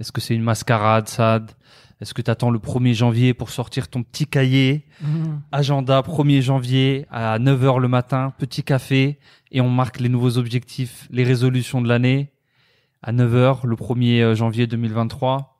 [0.00, 1.52] Est-ce que c'est une mascarade, Sad?
[2.00, 5.40] Est-ce que tu attends le 1er janvier pour sortir ton petit cahier Mhm.
[5.52, 9.18] Agenda 1er janvier à 9h le matin, petit café,
[9.50, 12.32] et on marque les nouveaux objectifs, les résolutions de l'année
[13.02, 15.58] à 9h le 1er janvier 2023.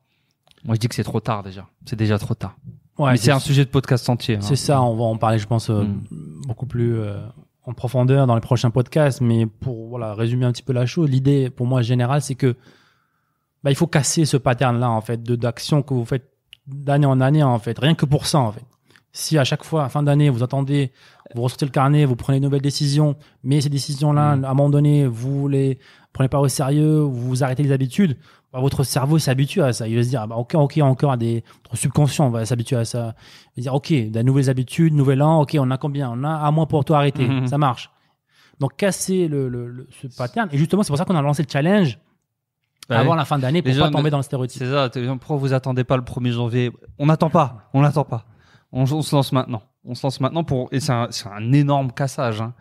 [0.64, 1.66] Moi, je dis que c'est trop tard déjà.
[1.86, 2.56] C'est déjà trop tard.
[2.98, 4.36] Ouais, Mais c'est un sujet de podcast entier.
[4.36, 4.40] hein.
[4.40, 6.02] C'est ça, on va en parler, je pense, euh, Mm.
[6.48, 7.18] beaucoup plus euh,
[7.64, 9.20] en profondeur dans les prochains podcasts.
[9.20, 12.56] Mais pour voilà, résumer un petit peu la chose, l'idée pour moi générale, c'est que
[13.66, 16.30] bah, il faut casser ce pattern-là, en fait, de d'action que vous faites
[16.68, 18.62] d'année en année, en fait, rien que pour ça, en fait.
[19.10, 20.92] Si à chaque fois, à fin d'année, vous attendez,
[21.34, 24.44] vous ressortez le carnet, vous prenez de nouvelles décisions, mais ces décisions-là, Mm.
[24.44, 25.78] à un moment donné, vous les
[26.12, 28.16] prenez pas au sérieux, vous arrêtez les habitudes,
[28.52, 29.88] bah, votre cerveau s'habitue à ça.
[29.88, 32.84] Il va se dire, ah bah, ok, ok, encore des, votre subconscient va s'habituer à
[32.84, 32.98] ça.
[32.98, 36.10] Il va se dire, ok, de nouvelles habitudes, nouvel an, ok, on a combien?
[36.12, 37.26] On a un mois pour tout arrêter.
[37.26, 37.48] Mhm.
[37.48, 37.90] Ça marche.
[38.60, 40.48] Donc, casser le, le, le- ce pattern.
[40.52, 41.98] Et justement, c'est pour ça qu'on a lancé le challenge
[42.88, 44.62] Avant la fin d'année pour Les pas gens tomber dans le stéréotype.
[44.62, 44.88] C'est ça.
[45.18, 46.72] Pourquoi vous attendez pas le 1er janvier?
[46.98, 47.68] On n'attend pas.
[47.74, 48.24] On n'attend pas.
[48.72, 49.62] On, on se lance maintenant.
[49.84, 52.40] On se lance maintenant pour et c'est un, énorme cassage.
[52.40, 52.54] Hein.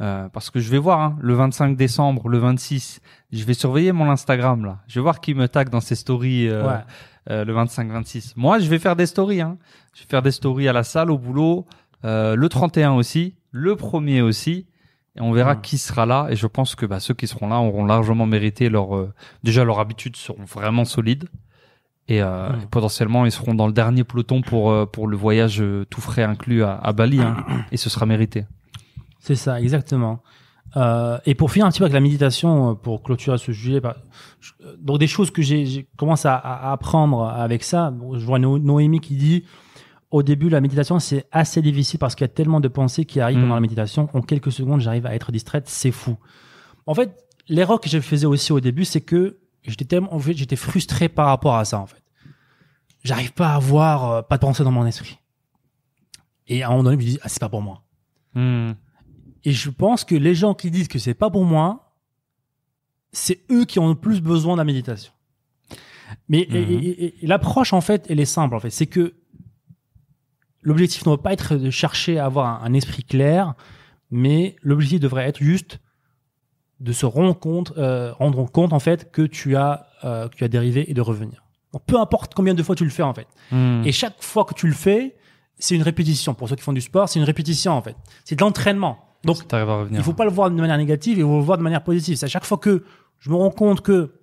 [0.00, 3.00] Euh, parce que je vais voir hein, le 25 décembre, le 26,
[3.32, 4.78] je vais surveiller mon Instagram là.
[4.86, 6.80] Je vais voir qui me tag dans ses stories euh, Ouais.
[7.30, 8.34] euh, le 25-26.
[8.36, 9.40] Moi, je vais faire des stories.
[9.40, 9.58] Hein.
[9.94, 11.66] Je vais faire des stories à la salle, au boulot,
[12.04, 13.34] euh, le 31 aussi.
[13.50, 14.66] le premier aussi.
[15.16, 15.60] Et on verra Mm.
[15.62, 16.26] qui sera là.
[16.30, 18.96] Et je pense que bah, ceux qui seront là auront largement mérité leur.
[18.96, 21.28] euh, déjà, leurs habitudes seront vraiment solides.
[22.08, 22.66] Et euh, Mm.
[22.70, 26.62] potentiellement, ils seront dans le dernier peloton pour, euh, pour le voyage tout frais inclus
[26.62, 27.20] à, à Bali.
[27.20, 27.36] hein.
[27.72, 28.46] et ce sera mérité.
[29.20, 30.22] C'est ça, exactement.
[30.76, 33.96] Euh, et pour finir un petit peu avec la méditation, pour clôturer ce sujet, bah,
[34.40, 37.90] je- donc des choses que j'ai commencé à, à apprendre avec ça.
[37.90, 39.44] Bon, Je vois No- Noémie qui dit
[40.10, 43.20] au début la méditation c'est assez difficile parce qu'il y a tellement de pensées qui
[43.20, 43.42] arrivent Mm.
[43.42, 44.08] pendant la méditation.
[44.14, 46.16] En quelques secondes, j'arrive à être distraite, c'est fou.
[46.86, 47.14] En fait,
[47.48, 51.08] l'erreur que je faisais aussi au début, c'est que j'étais tellement, en fait, j'étais frustré
[51.10, 52.02] par rapport à ça en fait.
[53.04, 55.18] J'arrive pas à avoir euh, pas de pensée dans mon esprit.
[56.46, 57.82] Et à un moment donné, je me dis ah c'est pas pour moi.
[58.34, 58.72] Hmm.
[59.44, 61.94] Et je pense que les gens qui disent que c'est pas pour moi,
[63.12, 65.12] c'est eux qui ont le plus besoin de la méditation.
[66.28, 66.70] Mais et- Mhm.
[66.72, 69.14] et- et- et l'approche en fait, elle est simple en fait, c'est que
[70.62, 73.54] l'objectif ne doit pas être de chercher à avoir un, un esprit clair,
[74.10, 75.80] mais l'objectif devrait être juste
[76.80, 80.44] de se rendre compte, euh, rendre compte en fait que tu as euh, que tu
[80.44, 81.44] as dérivé et de revenir.
[81.72, 83.26] Donc, peu importe combien de fois tu le fais en fait.
[83.50, 83.82] Hmm.
[83.84, 85.16] Et chaque fois que tu le fais,
[85.58, 86.34] c'est une répétition.
[86.34, 87.96] Pour ceux qui font du sport, c'est une répétition en fait.
[88.24, 88.98] C'est de l'entraînement.
[89.24, 89.98] Donc à revenir.
[89.98, 92.16] il faut pas le voir de manière négative, il faut le voir de manière positive.
[92.16, 92.84] C'est à chaque fois que
[93.18, 94.14] je me rends compte que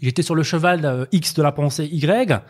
[0.00, 2.42] j'étais sur le cheval euh, X de la pensée Y,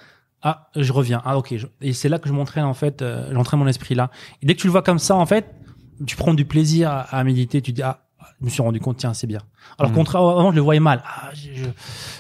[0.43, 1.21] ah, je reviens.
[1.25, 1.55] Ah, ok.
[1.81, 4.11] Et c'est là que je m'entraîne, en fait, euh, j'entraîne mon esprit là.
[4.43, 5.55] Et dès que tu le vois comme ça, en fait,
[6.07, 8.01] tu prends du plaisir à, à méditer, tu dis, ah,
[8.41, 9.41] je me suis rendu compte, tiens, c'est bien.
[9.79, 11.03] Alors, contrairement, avant, je le voyais mal.
[11.05, 11.65] Ah, je, je,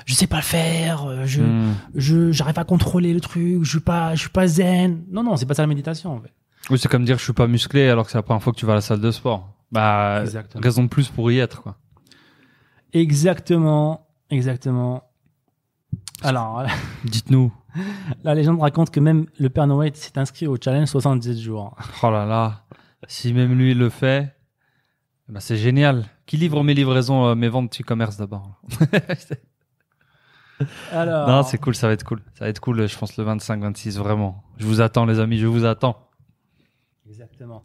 [0.05, 1.75] je sais pas le faire, euh, je, Hmm.
[1.95, 5.05] je, j'arrive pas à contrôler le truc, je suis pas, je suis pas zen.
[5.11, 6.33] Non, non, c'est pas ça la méditation, en fait.
[6.71, 8.59] Oui, c'est comme dire je suis pas musclé alors que c'est la première fois que
[8.59, 9.49] tu vas à la salle de sport.
[9.71, 10.61] Bah, Exactement.
[10.62, 11.77] raison de plus pour y être, quoi.
[12.93, 15.05] Exactement, exactement.
[16.22, 16.64] Alors,
[17.05, 17.53] Dites-nous.
[18.24, 21.76] La légende raconte que même le Père Noël s'est inscrit au challenge 70 jours.
[22.03, 22.64] Oh là là.
[23.07, 24.34] Si même lui le fait,
[25.28, 26.07] bah c'est génial.
[26.26, 28.61] Qui livre mes livraisons, euh, mes ventes e-commerce d'abord?
[30.93, 32.20] Alors, Non, c'est cool, ça va être cool.
[32.34, 34.43] Ça va être cool, je pense, le 25-26, vraiment.
[34.57, 36.07] Je vous attends, les amis, je vous attends.
[37.09, 37.62] Exactement.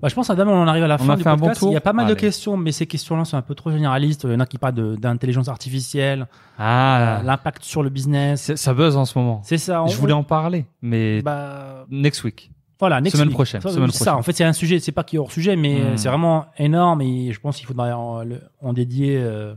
[0.00, 1.34] Bah, je pense, Adam, on en arrive à la On fin a du fait un
[1.36, 1.60] bon podcast.
[1.60, 3.70] tour Il y a pas mal de questions, mais ces questions-là sont un peu trop
[3.70, 4.24] généralistes.
[4.24, 6.26] Il y en a qui parlent d'intelligence artificielle,
[6.58, 8.54] Ah, euh, l'impact sur le business.
[8.54, 9.40] ça buzz en ce moment.
[9.44, 9.82] C'est ça.
[9.82, 12.50] on- Je voulais en parler, mais Bah, next week.
[12.80, 13.36] voilà, next Semaine week.
[13.36, 14.04] prochaine, Ça, semaine ça.
[14.04, 14.14] prochaine.
[14.18, 14.78] En fait, c'est un sujet.
[14.80, 15.82] C'est pas qui est hors sujet, mais Hmm.
[15.86, 17.02] euh, c'est vraiment énorme.
[17.02, 18.22] Et je pense qu'il faudrait en,
[18.62, 19.54] en dédier euh,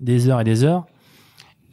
[0.00, 0.84] des heures et des heures.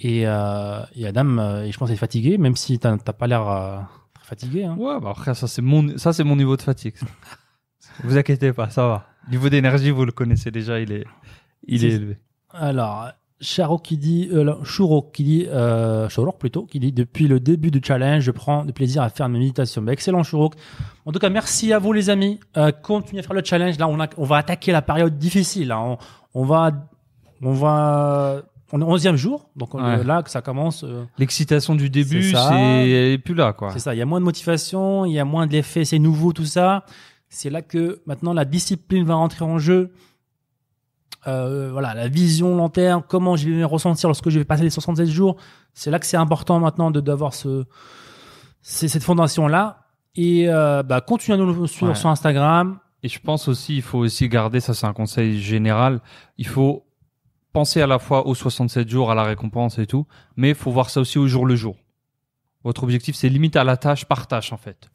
[0.03, 3.47] Et, euh, et Adam, euh, et je pense, est fatigué, même si t'as pas l'air
[3.47, 3.77] euh,
[4.31, 4.63] fatigué.
[4.63, 4.77] Hein.
[4.79, 6.95] Ouais, bah après, ça, c'est mon, ça, c'est mon niveau de fatigue.
[8.03, 9.05] vous inquiétez pas, ça va.
[9.29, 11.05] Niveau d'énergie, vous le connaissez déjà, il est,
[11.67, 12.17] il est élevé.
[12.49, 13.09] Alors,
[13.41, 14.55] Charo qui dit, euh,
[15.13, 16.07] qui dit, euh,
[16.39, 19.39] plutôt, qui dit depuis le début du challenge, je prends du plaisir à faire mes
[19.39, 19.81] méditations.
[19.81, 20.53] Bah, excellent Shurok.
[21.05, 22.39] En tout cas, merci à vous les amis.
[22.55, 23.77] Euh, continuez à faire le challenge.
[23.77, 25.73] Là, on, a, on va attaquer la période difficile.
[25.73, 25.97] On,
[26.33, 26.71] on va,
[27.41, 28.43] on va,
[28.73, 29.49] on est au 11e jour.
[29.55, 30.03] Donc on- Ouais.
[30.03, 30.83] là que ça commence.
[30.83, 33.71] euh, L'excitation du début, C'est elle est plus là, quoi.
[33.71, 33.93] C'est ça.
[33.95, 36.45] Il y a moins de motivation, il y a moins de l'effet, c'est nouveau, tout
[36.45, 36.85] ça.
[37.29, 39.91] C'est là que maintenant la discipline va rentrer en jeu.
[41.27, 44.63] Euh, voilà, la vision long terme, comment je vais me ressentir lorsque je vais passer
[44.63, 45.35] les 67 jours.
[45.73, 47.65] C'est là que c'est important maintenant de d'avoir ce,
[48.61, 49.85] cette fondation là.
[50.15, 51.95] Et euh, bah, continuez à nous suivre Ouais.
[51.97, 52.79] sur Instagram.
[53.03, 56.01] Et je pense aussi, il faut aussi garder, ça c'est un conseil général,
[56.37, 56.85] il faut
[57.53, 60.71] penser à la fois aux 67 jours, à la récompense et tout, mais il faut
[60.71, 61.77] voir ça aussi au jour le jour.
[62.63, 64.89] Votre objectif, c'est limite à la tâche par tâche, en fait.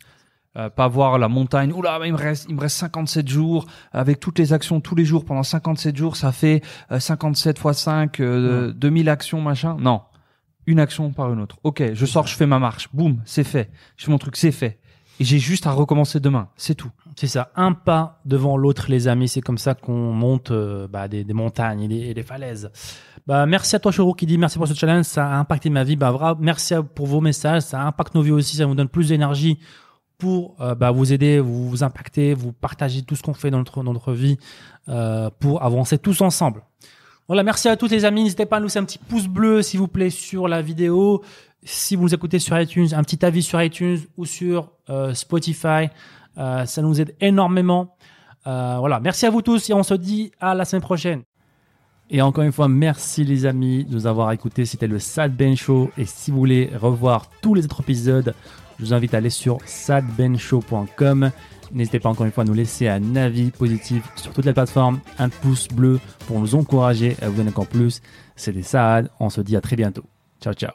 [0.56, 4.20] Euh, pas voir la montagne, oula, il me reste, il me reste 57 jours, avec
[4.20, 8.20] toutes les actions tous les jours, pendant 57 jours, ça fait euh, 57 fois 5,
[8.20, 9.76] euh, 2000 actions, machin.
[9.78, 10.00] Non.
[10.64, 11.58] Une action par une autre.
[11.62, 13.70] Ok, je sors, je fais ma marche, boum, c'est fait.
[13.96, 14.78] Je fais mon truc, c'est fait.
[15.18, 16.90] Et j'ai juste à recommencer demain, c'est tout.
[17.16, 19.28] C'est ça, un pas devant l'autre, les amis.
[19.28, 22.70] C'est comme ça qu'on monte euh, bah, des, montagnes et des, falaises.
[23.26, 25.06] Bah, merci à toi, Choro, qui dit merci pour ce challenge.
[25.06, 25.96] Ça a impacté ma vie.
[25.96, 27.62] Bah, merci pour vos messages.
[27.62, 28.56] Ça impacte nos vies aussi.
[28.56, 29.58] Ça nous donne plus d'énergie
[30.18, 33.58] pour euh, bah, vous aider, vous, vous impacter, vous partager tout ce qu'on fait dans
[33.58, 34.36] notre, dans notre vie
[34.88, 36.62] euh, pour avancer tous ensemble.
[37.28, 38.22] Voilà, merci à tous les amis.
[38.22, 41.22] N'hésitez pas à nous laisser un petit pouce bleu, s'il vous plaît, sur la vidéo.
[41.68, 45.88] Si vous nous écoutez sur iTunes, un petit avis sur iTunes ou sur euh, Spotify.
[46.38, 47.96] Euh, ça nous aide énormément.
[48.46, 51.22] Euh, voilà, merci à vous tous et on se dit à la semaine prochaine.
[52.08, 54.64] Et encore une fois, merci les amis de nous avoir écoutés.
[54.64, 55.90] C'était le Sad Ben Show.
[55.98, 58.32] Et si vous voulez revoir tous les autres épisodes,
[58.78, 61.32] je vous invite à aller sur sadbenshow.com.
[61.72, 65.00] N'hésitez pas encore une fois à nous laisser un avis positif sur toutes les plateformes,
[65.18, 65.98] un pouce bleu
[66.28, 68.02] pour nous encourager à vous donner encore plus.
[68.36, 69.10] C'était Saad.
[69.18, 70.04] On se dit à très bientôt.
[70.40, 70.70] Ciao, ciao.